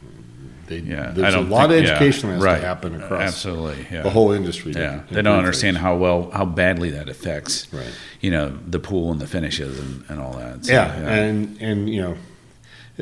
[0.05, 2.61] mm, they, Yeah, there's a lot think- of yeah, education that has right.
[2.61, 4.03] to happen across Absolutely, yeah.
[4.03, 4.73] the whole industry.
[4.73, 7.93] Yeah, they don't understand how well, how badly that affects, Right.
[8.21, 10.65] you know, the pool and the finishes and, and all that.
[10.67, 12.17] So, yeah, and and you know,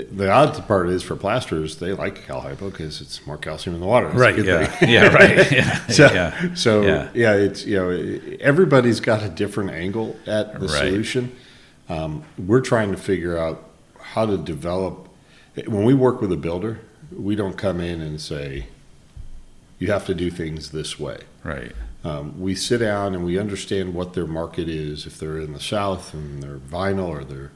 [0.05, 3.80] the odd part is for plasters, they like cal hypo because it's more calcium in
[3.80, 4.09] the water.
[4.09, 7.09] It's right, yeah, yeah, right, yeah, So, yeah, so yeah.
[7.14, 7.34] yeah.
[7.34, 7.90] it's you know
[8.40, 10.70] everybody's got a different angle at the Right.
[10.78, 11.32] solution.
[11.88, 13.64] Um, we're trying to figure out
[14.01, 15.09] how to develop.
[15.66, 16.80] When we work with a builder,
[17.12, 18.66] we don't come in and say,
[19.78, 21.72] "You have to do things this way." right,
[22.05, 25.07] Um, we sit down and we understand what their market is.
[25.07, 27.51] If they're in the South and they're vinyl or they're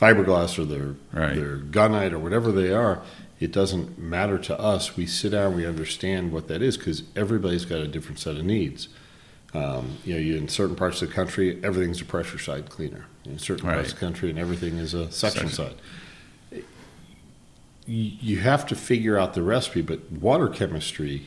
[0.00, 1.34] fiberglass or they're Right.
[1.36, 3.02] they're gunite or whatever they are,
[3.38, 4.96] it doesn't matter to us.
[4.96, 8.44] We sit down, we understand what that is because everybody's got a different set of
[8.44, 8.88] needs.
[9.52, 13.06] Um, you know, you, in certain parts of the country, everything's a pressure side cleaner.
[13.24, 15.74] In certain parts of the country, and everything is a suction Suction.
[16.52, 16.62] side.
[17.86, 21.26] You, you have to figure out the recipe, but water chemistry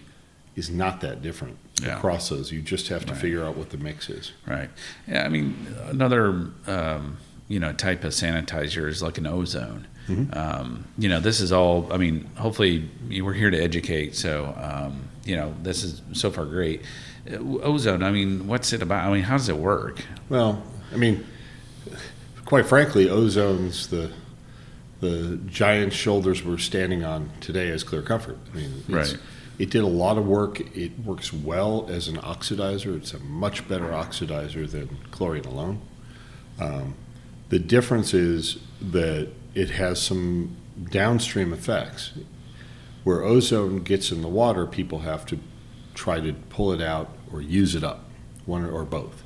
[0.56, 1.98] is not that different Yeah.
[1.98, 2.52] across those.
[2.52, 3.22] You just have to Right.
[3.22, 4.32] figure out what the mix is.
[4.48, 4.70] right.
[5.08, 5.56] Yeah, I mean,
[5.90, 7.18] another, um,
[7.48, 9.88] you know, type of sanitizer is like an ozone.
[10.08, 10.38] Mm-hmm.
[10.38, 11.92] Um, you know, this is all.
[11.92, 14.16] I mean, hopefully, you- we're here to educate.
[14.16, 16.82] So, um, you know, this is so far great.
[17.32, 18.04] Uh, Ozone.
[18.04, 19.08] I mean, what's it about?
[19.08, 20.04] I mean, how does it work?
[20.28, 20.62] Well,
[20.94, 21.26] I mean,
[22.46, 24.12] quite frankly, ozone's the
[25.00, 28.38] the giant shoulders we're standing on today as Clear Comfort.
[28.54, 29.18] I mean, it's, Right.
[29.60, 30.62] it did a lot of work.
[30.78, 32.96] It works well as an oxidizer.
[32.96, 35.82] It's a much better oxidizer than chlorine alone.
[36.60, 36.96] Um,
[37.54, 40.58] the difference is that it has some
[40.90, 42.12] downstream effects.
[43.04, 45.38] Where ozone gets in the water, people have to
[45.94, 48.06] try to pull it out or use it up,
[48.48, 49.22] one or both.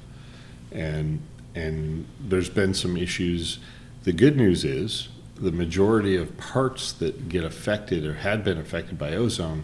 [0.74, 1.22] And
[1.56, 3.60] and there's been some issues.
[4.04, 9.00] The good news is the majority of parts that get affected or had been affected
[9.00, 9.64] by ozone,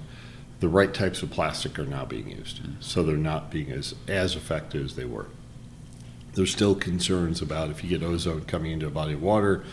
[0.62, 2.64] the right types of plastic are now being used.
[2.64, 2.82] Mm.
[2.82, 5.28] So they're not being as, as effective as they were.
[6.34, 9.64] There's still concerns about if you get ozone coming into a body of water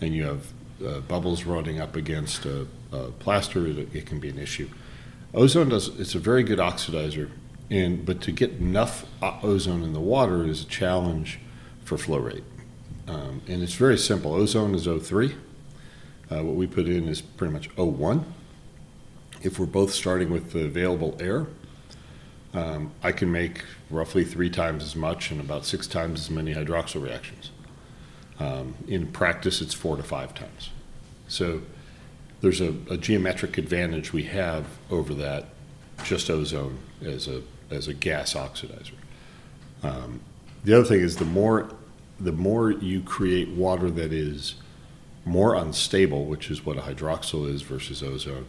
[0.00, 0.52] and you have
[0.84, 4.68] uh, bubbles running up against a, a plaster, it, it can be an issue.
[5.32, 7.30] Ozone does it's a very good oxidizer,
[7.68, 11.40] and but to get enough ozone in the water is a challenge
[11.84, 12.44] for flow rate.
[13.06, 14.32] Um, and it's very simple.
[14.32, 15.34] Ozone is O3.
[16.30, 18.24] Uh, what we put in is pretty much O1.
[19.42, 21.46] If we're both starting with the available air,
[22.54, 23.62] um, I can make
[23.94, 27.50] roughly three times as much and about six times as many hydroxyl reactions.
[28.38, 30.70] Um, in practice, it's four to five times.
[31.28, 31.62] So
[32.40, 35.46] there's a, a geometric advantage we have over that
[36.02, 38.92] just ozone as a as a gas oxidizer.
[39.82, 40.20] Um,
[40.64, 41.70] the other thing is the more
[42.18, 44.56] the more you create water that is
[45.24, 48.46] more unstable, which is what a hydroxyl is versus ozone,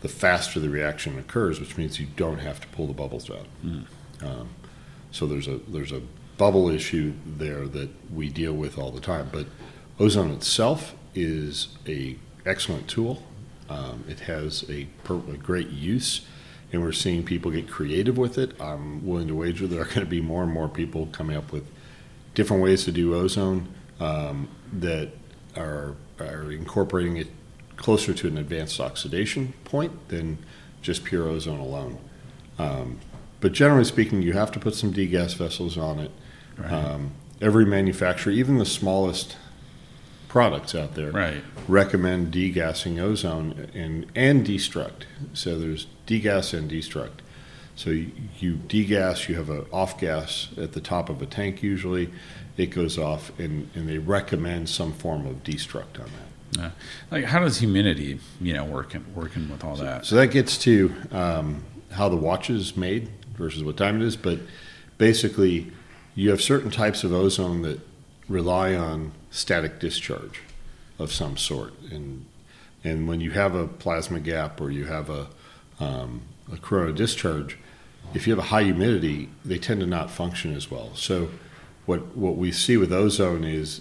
[0.00, 3.46] the faster the reaction occurs, which means you don't have to pull the bubbles out.
[4.22, 4.48] Um,
[5.10, 6.02] so there's a there's a
[6.38, 9.28] bubble issue there that we deal with all the time.
[9.30, 9.46] But
[9.98, 13.22] ozone itself is a excellent tool.
[13.68, 16.22] Um, it has a, per, a great use,
[16.72, 18.58] and we're seeing people get creative with it.
[18.60, 21.52] I'm willing to wager there are going to be more and more people coming up
[21.52, 21.66] with
[22.34, 23.68] different ways to do ozone
[24.00, 25.10] um, that
[25.56, 27.28] are are incorporating it
[27.76, 30.38] closer to an advanced oxidation point than
[30.82, 31.98] just pure ozone alone.
[32.58, 32.98] Um,
[33.40, 36.10] but generally speaking, you have to put some degas vessels on it.
[36.64, 39.36] Um, every manufacturer, even the smallest
[40.28, 41.42] products out there, Right.
[41.68, 45.04] recommend degassing ozone and and destruct.
[45.34, 47.20] So there's degas and destruct.
[47.76, 48.10] So you,
[48.40, 52.10] you degas, you have an off gas at the top of a tank usually.
[52.56, 56.10] It goes off, and, and they recommend some form of destruct on
[56.56, 56.60] that.
[56.60, 56.70] Uh,
[57.12, 60.04] like, how does humidity, you know, working working with all that?
[60.06, 61.62] So that gets to um,
[61.92, 63.08] how the watch is made
[63.38, 64.16] versus what time it is.
[64.16, 64.40] But
[64.98, 65.72] basically,
[66.14, 67.80] you have certain types of ozone that
[68.28, 70.42] rely on static discharge
[70.98, 72.26] of some sort, and
[72.84, 75.28] and when you have a plasma gap or you have a
[75.80, 76.22] um,
[76.52, 77.56] a corona discharge,
[78.14, 80.94] if you have a high humidity, they tend to not function as well.
[80.94, 81.30] So
[81.86, 83.80] what what we see with ozone is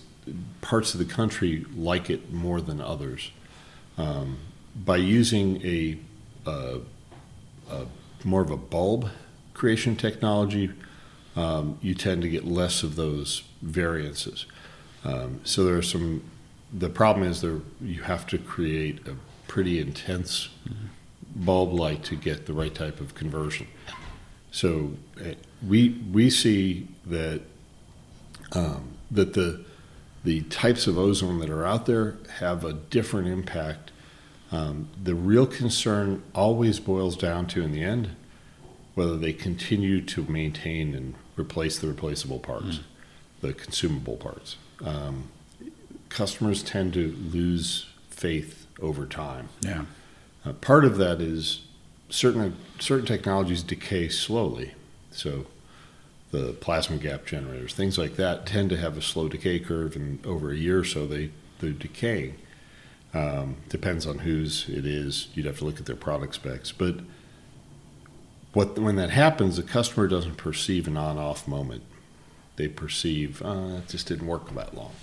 [0.61, 3.31] parts of the country like it more than others.
[3.97, 4.37] Um,
[4.75, 5.97] by using a,
[6.45, 6.79] uh,
[7.71, 7.85] a
[8.23, 9.09] more of a bulb
[9.57, 10.71] creation technology,
[11.35, 14.45] um, you tend to get less of those variances.
[15.03, 16.23] Um, so there are some.
[16.73, 19.15] The problem is there you have to create a
[19.47, 20.49] pretty intense
[21.35, 23.67] bulb light to get the right type of conversion.
[24.51, 25.33] So uh,
[25.65, 27.41] we we see that
[28.51, 29.65] um, that the
[30.23, 33.91] the types of ozone that are out there have a different impact.
[34.51, 38.15] Um, the real concern always boils down to, in the end,
[38.97, 42.83] whether they continue to maintain and replace the replaceable parts, mm.
[43.41, 44.57] the consumable parts.
[44.83, 45.29] Um,
[46.09, 49.49] customers tend to lose faith over time.
[49.61, 49.85] Yeah.
[50.43, 51.61] Uh, part of that is
[52.09, 54.73] certain certain technologies decay slowly.
[55.11, 55.45] So
[56.31, 60.25] the plasma gap generators, things like that, tend to have a slow decay curve, and
[60.25, 61.29] over a year or so, they
[61.59, 62.39] they're decaying.
[63.13, 65.27] Um, depends on whose it is.
[65.35, 66.95] You'd have to look at their product specs, but
[68.57, 71.83] what when that happens, the customer doesn't perceive an on-off moment.
[72.55, 74.93] They perceive uh, it just didn't work that long,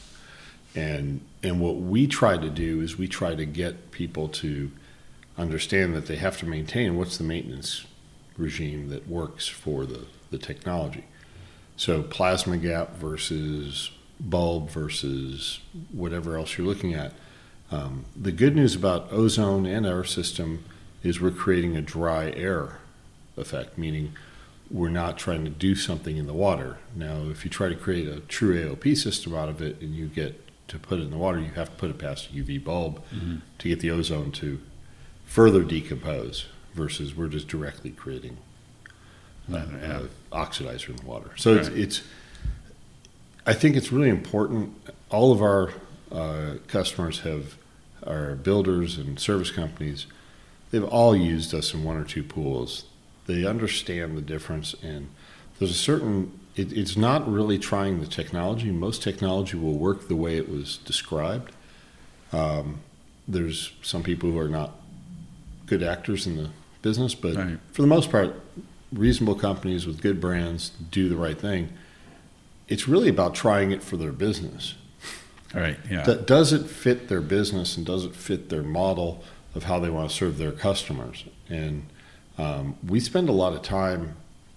[0.74, 4.72] and and what we try to do is we try to get people to
[5.38, 7.86] understand that they have to maintain what's the maintenance
[8.36, 11.05] regime that works for the, the technology.
[11.76, 15.61] So plasma gap versus bulb versus
[15.92, 17.12] whatever else you're looking at.
[17.70, 20.64] Um, the good news about ozone and our system
[21.05, 22.78] is we're creating a dry air
[23.37, 24.12] effect, meaning
[24.70, 26.78] we're not trying to do something in the water.
[26.95, 30.07] Now, if you try to create a true AOP system out of it and you
[30.07, 32.62] get to put it in the water, you have to put it past a UV
[32.64, 33.37] bulb mm-hmm.
[33.59, 34.61] to get the ozone to
[35.26, 38.37] further decompose versus we're just directly creating
[39.53, 41.30] uh, uh, oxidizer in the water.
[41.37, 41.66] So right.
[41.66, 42.03] it's, it's,
[43.47, 44.74] I think it's really important.
[45.11, 45.70] All of our
[46.11, 47.57] uh, customers have,
[48.07, 50.07] our builders and service companies,
[50.70, 52.85] they've all used us in one or two pools.
[53.26, 55.08] They understand the difference, and
[55.58, 56.38] there's a certain.
[56.56, 58.70] It, it's not really trying the technology.
[58.70, 61.52] Most technology will work the way it was described.
[62.32, 62.80] Um,
[63.26, 64.72] there's some people who are not
[65.66, 66.50] good actors in the
[66.82, 67.58] business, but right.
[67.72, 68.40] for the most part,
[68.92, 71.70] reasonable companies with good brands do the right thing.
[72.68, 74.74] It's really about trying it for their business.
[75.54, 75.78] Right.
[75.90, 76.04] Yeah.
[76.04, 79.22] D- does it fit their business and does it fit their model
[79.54, 81.24] of how they want to serve their customers?
[81.48, 81.86] And
[82.39, 84.16] um, we spend a lot of time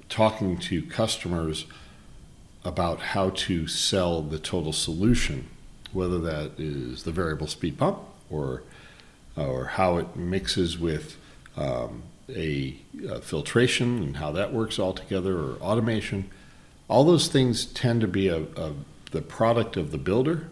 [0.10, 1.66] talking to customers
[2.64, 5.48] about how to sell the total solution,
[5.94, 8.00] whether that is the variable speed pump
[8.30, 8.64] or
[9.36, 11.16] or how it mixes with
[11.56, 12.76] um, a,
[13.08, 16.30] a, filtration and how that works all together, or automation.
[16.88, 18.74] All those things tend to be a, a,
[19.12, 20.48] the product of the builder,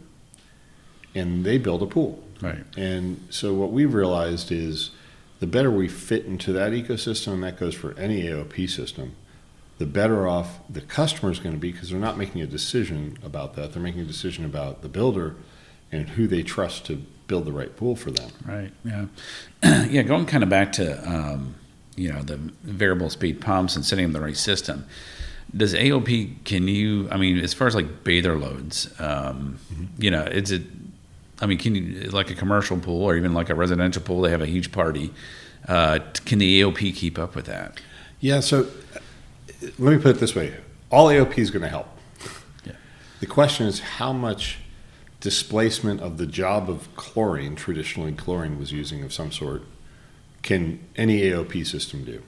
[1.16, 2.24] and they build a pool.
[2.42, 2.64] Right.
[2.78, 4.92] And so what we've realized is
[5.40, 9.16] the better we fit into that ecosystem, and that goes for any AOP system,
[9.78, 13.18] the better off the customer is going to be because they're not making a decision
[13.24, 13.74] about that.
[13.74, 15.36] They're making a decision about the builder
[15.92, 18.30] and who they trust to build the right pool for them.
[18.46, 18.72] Right.
[18.84, 19.86] Yeah.
[19.90, 20.04] yeah.
[20.04, 21.56] Going kind of back to um,
[21.96, 24.86] you know the variable speed pumps and setting up the right system.
[25.56, 26.44] Does AOP?
[26.44, 27.10] Can you?
[27.12, 30.02] I mean, as far as like bather loads, um, mm-hmm.
[30.02, 30.64] you know, is it?
[31.42, 34.22] I mean, can you like a commercial pool or even like a residential pool?
[34.22, 35.14] They have a huge party.
[35.68, 37.80] Uh, can the AOP keep up with that?
[38.20, 38.40] Yeah.
[38.40, 38.68] So
[39.78, 40.56] let me put it this way:
[40.90, 41.88] all AOP is going to help.
[42.66, 42.74] Yeah.
[43.20, 44.60] The question is how much
[45.20, 49.64] displacement of the job of chlorine, traditionally chlorine was using of some sort,
[50.44, 52.22] can any AOP system do?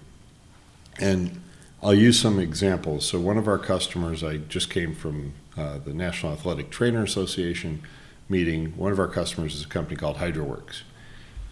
[1.00, 1.40] And
[1.84, 3.06] I'll use some examples.
[3.06, 7.84] So, one of our customers, I just came from uh, the National Athletic Trainer Association
[8.30, 8.74] meeting.
[8.78, 10.82] One of our customers is a company called HydroWorx.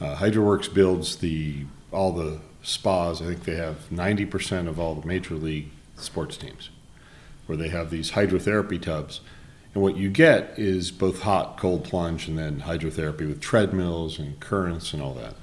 [0.01, 3.21] Uh, HydroWorx builds the all the spas.
[3.21, 6.69] I think they have 90% of all the major league sports teams,
[7.45, 9.21] where they have these hydrotherapy tubs
[9.75, 14.39] and what you get is both hot, cold plunge, and then hydrotherapy with treadmills and
[14.39, 15.35] currents and all that.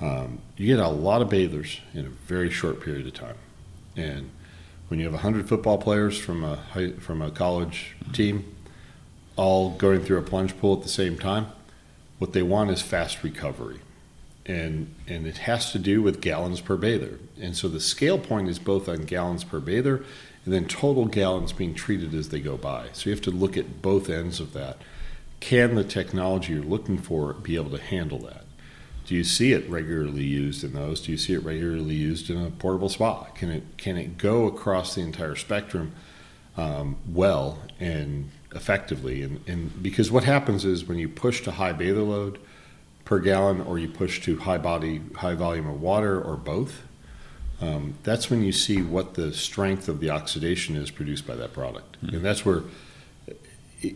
[0.00, 3.36] Um, you get a lot of bathers in a very short period of time.
[3.96, 4.30] And
[4.88, 6.56] when you have 100 football players from a,
[7.00, 8.53] from a college team
[9.36, 11.46] all going through a plunge pool at the same time,
[12.18, 13.80] what they want is fast recovery.
[14.46, 17.18] And, and it has to do with gallons per bather.
[17.40, 20.04] And so the scale point is both on gallons per bather
[20.44, 22.88] and then total gallons being treated as they go by.
[22.92, 24.78] So you have to look at both ends of that.
[25.40, 28.44] Can the technology you're looking for be able to handle that?
[29.06, 31.00] Do you see it regularly used in those?
[31.00, 33.24] Do you see it regularly used in a portable spa?
[33.34, 35.92] Can it can it go across the entire spectrum
[36.56, 39.22] um, well and effectively?
[39.22, 42.38] And, and because what happens is when you push to high bather load
[43.04, 46.82] per gallon, or you push to high body high volume of water, or both,
[47.60, 51.52] um, that's when you see what the strength of the oxidation is produced by that
[51.52, 51.96] product.
[51.98, 52.16] Mm-hmm.
[52.16, 52.62] And that's where,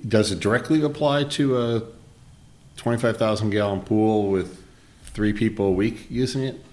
[0.07, 1.83] does it directly apply to a
[2.77, 4.63] 25,000 gallon pool with
[5.05, 6.65] three people a week using it?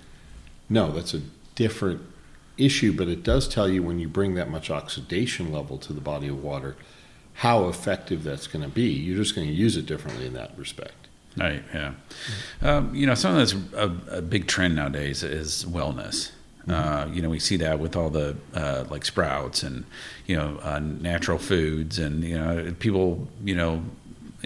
[0.69, 1.21] No, that's a
[1.55, 2.01] different
[2.57, 6.01] issue, but it does tell you when you bring that much oxidation level to the
[6.01, 6.75] body of water,
[7.35, 8.89] how effective that's going to be.
[8.89, 10.93] You're just going to use it differently in that respect.
[11.37, 11.63] Right.
[11.73, 11.93] Yeah.
[12.61, 16.31] Um, you know, something that's a, a, big trend nowadays is wellness.
[16.65, 16.71] Mm-hmm.
[16.71, 19.83] Uh, you know, we see that with all the uh, like sprouts and
[20.27, 23.83] you know uh, natural foods, and you know people you know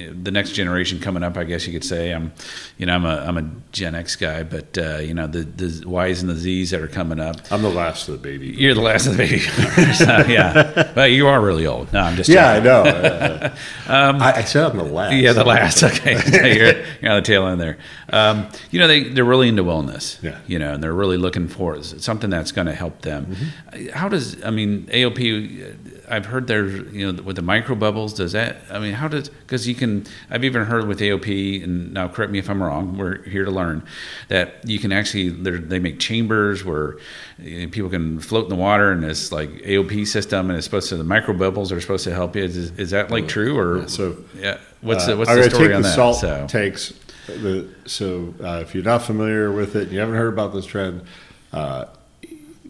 [0.08, 2.12] the next generation coming up, I guess you could say.
[2.12, 2.32] I'm,
[2.78, 5.88] you know, I'm a I'm a Gen X guy, but uh, you know the the
[5.88, 7.52] Y's and the Z's that are coming up.
[7.52, 8.48] I'm the last of the baby.
[8.48, 9.40] You're the last of the baby.
[9.94, 11.92] so, yeah, but you are really old.
[11.94, 12.30] No, I'm just.
[12.30, 12.82] Yeah, I know.
[12.84, 13.56] Uh,
[13.88, 15.16] um, I, I, said I'm the last.
[15.16, 15.84] Yeah, the last.
[15.90, 17.78] Okay, you're, you're, on the tail end there.
[18.10, 20.22] Um, you know, they they're really into wellness.
[20.22, 20.40] Yeah.
[20.46, 23.26] You know, and they're really looking for something that's going to help them.
[23.26, 23.90] Mm-hmm.
[23.90, 25.99] How does I mean AOP?
[26.10, 28.14] I've heard there's you know with the micro bubbles.
[28.14, 28.58] Does that?
[28.70, 30.06] I mean, how does because you can.
[30.30, 32.98] I've even heard with AOP, and now correct me if I'm wrong.
[32.98, 33.84] We're here to learn
[34.28, 36.98] that you can actually they make chambers where
[37.38, 40.66] you know, people can float in the water, and it's like AOP system, and it's
[40.66, 42.44] supposed to the micro bubbles are supposed to help you.
[42.44, 44.18] Is, is that like true or yeah, so?
[44.36, 44.58] Yeah.
[44.82, 45.96] What's the what's uh, the story take on the that?
[45.96, 46.48] Salt so.
[46.48, 46.94] takes
[47.28, 51.04] the so uh, if you're not familiar with it, you haven't heard about this trend.
[51.52, 51.86] Uh,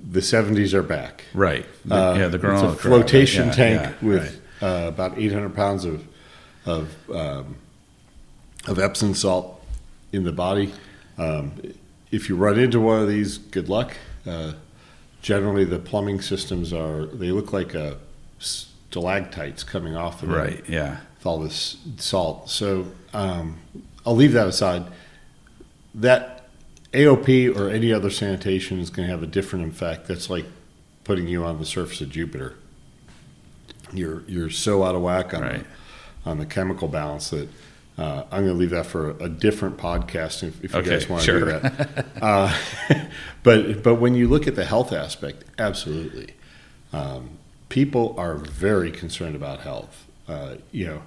[0.09, 1.25] the 70s are back.
[1.33, 1.65] Right.
[1.89, 2.73] Uh, yeah, the granola.
[2.73, 4.85] It's a flotation yeah, tank yeah, with right.
[4.85, 6.05] uh, about 800 pounds of
[6.65, 7.55] of um,
[8.67, 9.63] of Epsom salt
[10.11, 10.73] in the body.
[11.17, 11.53] Um,
[12.11, 13.95] if you run into one of these, good luck.
[14.25, 14.53] Uh,
[15.21, 17.97] generally, the plumbing systems are they look like a
[18.39, 20.35] stalactites coming off of it.
[20.35, 20.63] right.
[20.67, 20.99] Yeah.
[21.17, 22.49] With all this salt.
[22.49, 23.59] So um,
[24.05, 24.85] I'll leave that aside.
[25.93, 26.38] That
[26.93, 30.07] AOP or any other sanitation is going to have a different effect.
[30.07, 30.45] That's like
[31.03, 32.55] putting you on the surface of Jupiter.
[33.93, 35.65] You're you're so out of whack on right.
[36.23, 37.49] the, on the chemical balance that
[37.97, 41.09] uh, I'm going to leave that for a different podcast if, if you okay, guys
[41.09, 41.39] want to sure.
[41.39, 42.05] do that.
[42.21, 42.57] uh,
[43.43, 46.33] but but when you look at the health aspect, absolutely,
[46.93, 47.31] um,
[47.67, 50.07] people are very concerned about health.
[50.27, 51.01] Uh, you know,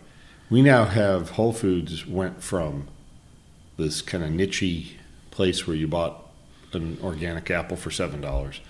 [0.51, 2.89] we now have Whole Foods went from
[3.77, 4.93] this kind of nichey
[5.33, 6.31] place where you bought
[6.73, 8.61] an organic apple for seven dollars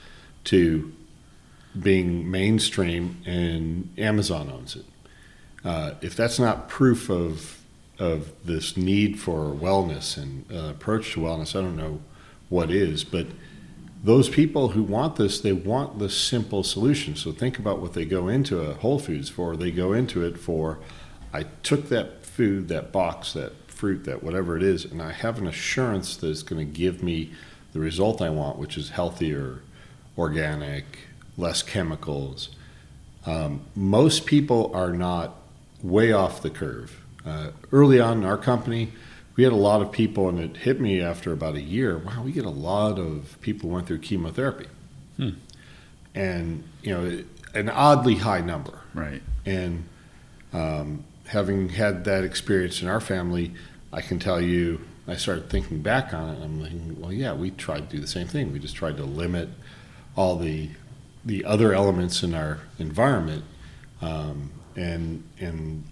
[0.44, 0.92] to
[1.80, 4.84] being mainstream and Amazon owns it.
[5.64, 7.58] Uh, if that's not proof of
[7.98, 12.00] of this need for wellness and uh, approach to wellness, I don't know
[12.48, 13.04] what is.
[13.04, 13.26] But
[14.02, 17.14] those people who want this, they want the simple solution.
[17.14, 19.56] So think about what they go into a Whole Foods for.
[19.56, 20.80] They go into it for,
[21.32, 23.52] I took that food, that box, that
[23.82, 27.02] fruit, that whatever it is, and I have an assurance that it's going to give
[27.02, 27.32] me
[27.72, 29.60] the result I want, which is healthier,
[30.16, 30.84] organic,
[31.36, 32.50] less chemicals.
[33.26, 35.34] Um, most people are not
[35.82, 37.02] way off the curve.
[37.26, 38.92] Uh, early on in our company,
[39.34, 41.98] we had a lot of people, and it hit me after about a year.
[41.98, 44.68] Wow, we get a lot of people who went through chemotherapy,
[45.16, 45.30] hmm.
[46.14, 48.78] and you know, an oddly high number.
[48.94, 49.22] Right.
[49.44, 49.86] And
[50.52, 53.54] um, having had that experience in our family,
[53.92, 56.42] I can tell you, I started thinking back on it.
[56.42, 58.52] I'm thinking, well, yeah, we tried to do the same thing.
[58.52, 59.48] We just tried to limit
[60.16, 60.70] all the
[61.24, 63.44] the other elements in our environment,
[64.00, 65.84] um, and and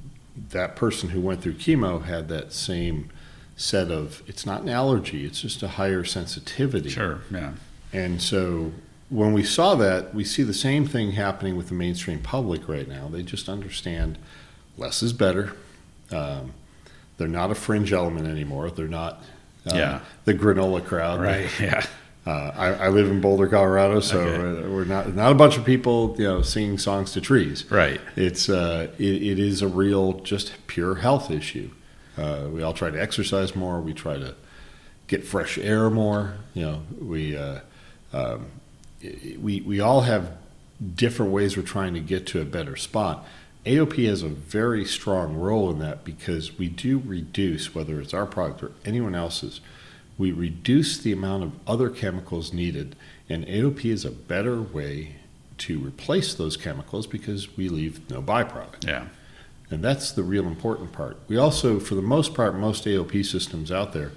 [0.50, 3.10] that person who went through chemo had that same
[3.56, 4.22] set of.
[4.26, 6.90] It's not an allergy; it's just a higher sensitivity.
[6.90, 7.20] Sure.
[7.30, 7.52] Yeah.
[7.92, 8.72] And so
[9.08, 12.88] when we saw that, we see the same thing happening with the mainstream public right
[12.88, 13.08] now.
[13.08, 14.18] They just understand
[14.76, 15.52] less is better.
[16.12, 16.54] Um,
[17.20, 18.70] they're not a fringe element anymore.
[18.70, 19.22] They're not
[19.66, 20.00] uh, yeah.
[20.24, 21.20] the granola crowd.
[21.20, 21.50] Right.
[21.60, 21.84] Yeah.
[22.26, 24.68] Uh, I, I, live in Boulder, Colorado, so okay.
[24.68, 27.70] we're not not a bunch of people, you know, singing songs to trees.
[27.70, 28.00] Right.
[28.16, 31.70] It's uh, it, it is a real, just pure health issue.
[32.16, 33.80] Uh, we all try to exercise more.
[33.80, 34.34] We try to
[35.06, 36.36] get fresh air more.
[36.54, 37.60] You know, we uh,
[38.14, 38.46] um,
[39.38, 40.32] we we all have
[40.94, 43.26] different ways we're trying to get to a better spot.
[43.66, 48.26] AOP has a very strong role in that because we do reduce, whether it's our
[48.26, 49.60] product or anyone else's,
[50.16, 52.96] we reduce the amount of other chemicals needed.
[53.28, 55.16] And AOP is a better way
[55.58, 58.86] to replace those chemicals because we leave no byproduct.
[58.86, 59.06] Yeah.
[59.70, 61.18] And that's the real important part.
[61.28, 64.12] We also, for the most part, most AOP systems out there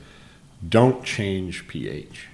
[0.68, 2.30] don't change pH.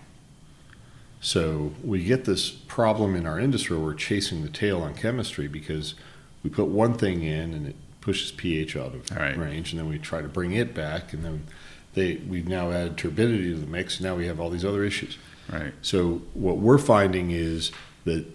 [1.22, 5.48] So we get this problem in our industry where we're chasing the tail on chemistry
[5.48, 5.96] because–
[6.44, 9.38] we put one thing in and it pushes pH out of right.
[9.38, 11.48] range, and then we try to bring it back, and then
[11.94, 13.98] they we've now added turbidity to the mix.
[13.98, 15.18] And now we have all these other issues.
[15.52, 15.74] Right.
[15.82, 17.72] So what we're finding is
[18.06, 18.26] that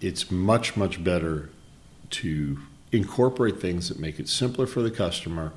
[0.00, 1.50] it's much much better
[2.10, 2.58] to
[2.92, 5.52] incorporate things that make it simpler for the customer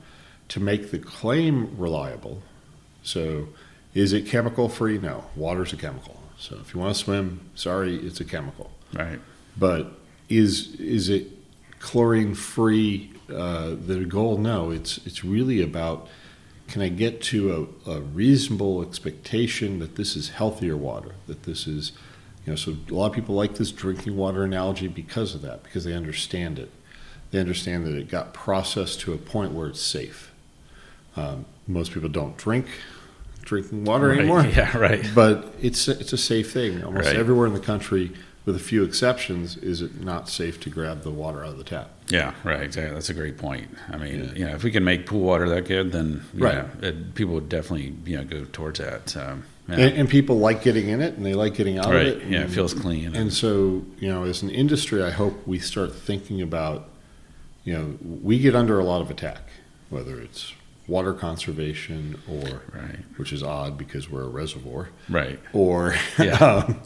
[0.50, 2.42] to make the claim reliable.
[3.02, 3.50] So,
[3.94, 4.98] is it chemical free?
[4.98, 6.20] No, water's a chemical.
[6.38, 8.72] So if you want to swim, sorry, it's a chemical.
[8.94, 9.20] Right.
[9.58, 9.94] But
[10.30, 11.28] is is it
[11.84, 13.12] chlorine free?
[13.30, 14.38] Uh, the goal?
[14.38, 16.08] No, it's it's really about
[16.68, 21.68] can I get to a, a, reasonable expectation that this is healthier water, that this
[21.68, 21.92] is,
[22.46, 25.62] you know, so a lot of people like this drinking water analogy because of that,
[25.64, 26.72] because they understand it.
[27.32, 30.32] They understand that it got processed to a point where it's safe.
[31.18, 32.68] Um, most people don't drink
[33.42, 34.20] drinking water right.
[34.20, 34.42] anymore.
[34.56, 35.06] Yeah, right.
[35.14, 36.84] But it's it's a safe thing.
[36.84, 37.16] Almost right.
[37.16, 38.14] everywhere in the country,
[38.46, 41.64] with a few exceptions, is it not safe to grab the water out of the
[41.64, 41.90] tap.
[42.10, 42.62] Yeah, right.
[42.62, 42.94] Exactly.
[42.94, 43.70] That's a great point.
[43.90, 44.34] I mean, yeah.
[44.34, 47.50] you know, if we can make pool water that good, then right, it, people would
[47.50, 49.16] definitely you know go towards that.
[49.16, 49.76] Um, yeah.
[49.76, 52.08] and, and, people like getting in it, and they like getting out right.
[52.08, 52.28] of it.
[52.28, 53.08] Yeah, and, it feels clean.
[53.08, 56.90] And, and so, you know, as an industry, I hope we start thinking about,
[57.64, 59.44] you know, we get under a lot of attack,
[59.90, 60.54] whether it's
[60.86, 63.00] water conservation or, right.
[63.16, 65.40] which is odd because we're a reservoir, right?
[65.54, 66.36] Or, yeah.
[66.68, 66.82] um,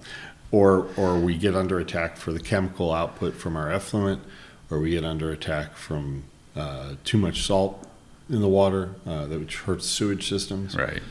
[0.51, 4.21] or or we get under attack for the chemical output from our effluent
[4.69, 6.23] or we get under attack from
[6.55, 7.85] uh, too much salt
[8.29, 10.75] in the water, uh, that which hurts sewage systems.
[10.75, 11.01] Right.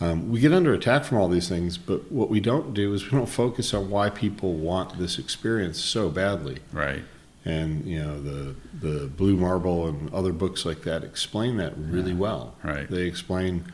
[0.00, 3.04] Um, we get under attack from all these things, but what we don't do is
[3.04, 6.58] we don't focus on why people want this experience so badly.
[6.72, 7.04] Right.
[7.44, 12.12] And you know the the Blue Marble and other books like that explain that really
[12.12, 12.18] yeah.
[12.18, 12.54] well.
[12.62, 12.90] Right.
[12.90, 13.66] They explain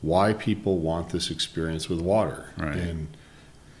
[0.00, 2.50] why people want this experience with water.
[2.56, 2.74] Right.
[2.74, 3.08] And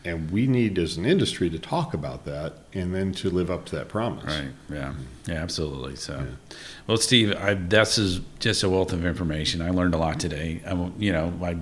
[0.04, 3.64] and we need as an industry to talk about that and then to live up
[3.66, 4.24] to that promise.
[4.24, 4.94] Right yeah
[5.26, 6.18] yeah absolutely so.
[6.18, 6.56] Yeah.
[6.86, 9.62] well steve I, this is just a wealth of information.
[9.62, 10.60] I learned a lot today.
[10.66, 11.56] I, you know i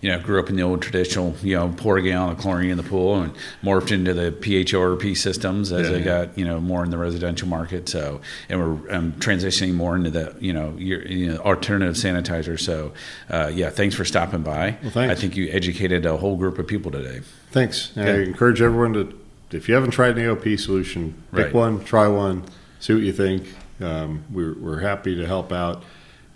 [0.00, 2.70] you know grew up in the old traditional you know pour a gallon of chlorine
[2.70, 6.60] in the pool and morphed into the phorp systems as yeah, i got you know
[6.60, 10.74] more in the residential market so and we're um, transitioning more into the you know
[10.78, 12.92] your you know, alternative sanitizer so
[13.30, 14.76] uh, yeah thanks for stopping by.
[14.82, 15.12] Well, thanks.
[15.12, 17.20] i think you educated a whole group of people today.
[17.50, 17.96] Thanks.
[17.96, 19.18] I encourage everyone to,
[19.52, 21.54] if you haven't tried an AOP solution, pick Right.
[21.54, 22.44] one, try one,
[22.80, 23.44] see what you think.
[23.80, 25.82] Um, we're, we're happy to help out.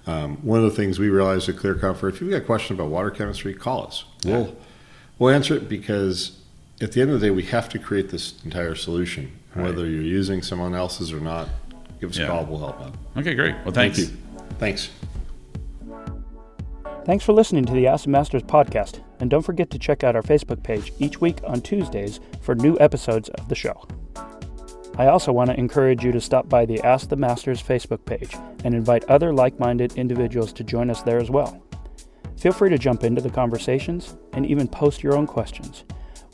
[0.06, 2.74] Um, one of the things we realized at Clear Comfort, if you've got a question
[2.76, 4.04] about water chemistry, call us.
[4.24, 4.56] We'll,
[5.18, 6.38] we'll answer it because
[6.80, 9.32] at the end of the day, we have to create this entire solution.
[9.54, 9.66] Right.
[9.66, 11.48] Whether you're using someone else's or not,
[12.00, 12.24] give us Yeah.
[12.24, 12.44] a call.
[12.46, 12.94] We'll help out.
[13.16, 14.16] okay great well thanks Thank you.
[14.58, 14.90] Thanks.
[17.04, 20.22] Thanks for listening to the Ask Masters podcast, and don't forget to check out our
[20.22, 23.86] Facebook page each week on Tuesdays for new episodes of the show.
[24.96, 28.34] I also want to encourage you to stop by the Ask the Masters Facebook page
[28.64, 31.62] and invite other like minded individuals to join us there as well.
[32.36, 35.84] Feel free to jump into the conversations and even post your own questions.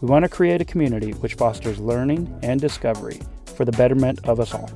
[0.01, 3.21] We want to create a community which fosters learning and discovery
[3.55, 4.71] for the betterment of us all.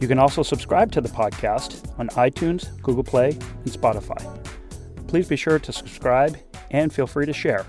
[0.00, 4.42] You can also subscribe to the podcast on iTunes, Google Play, and Spotify
[5.12, 6.38] please be sure to subscribe
[6.70, 7.66] and feel free to share.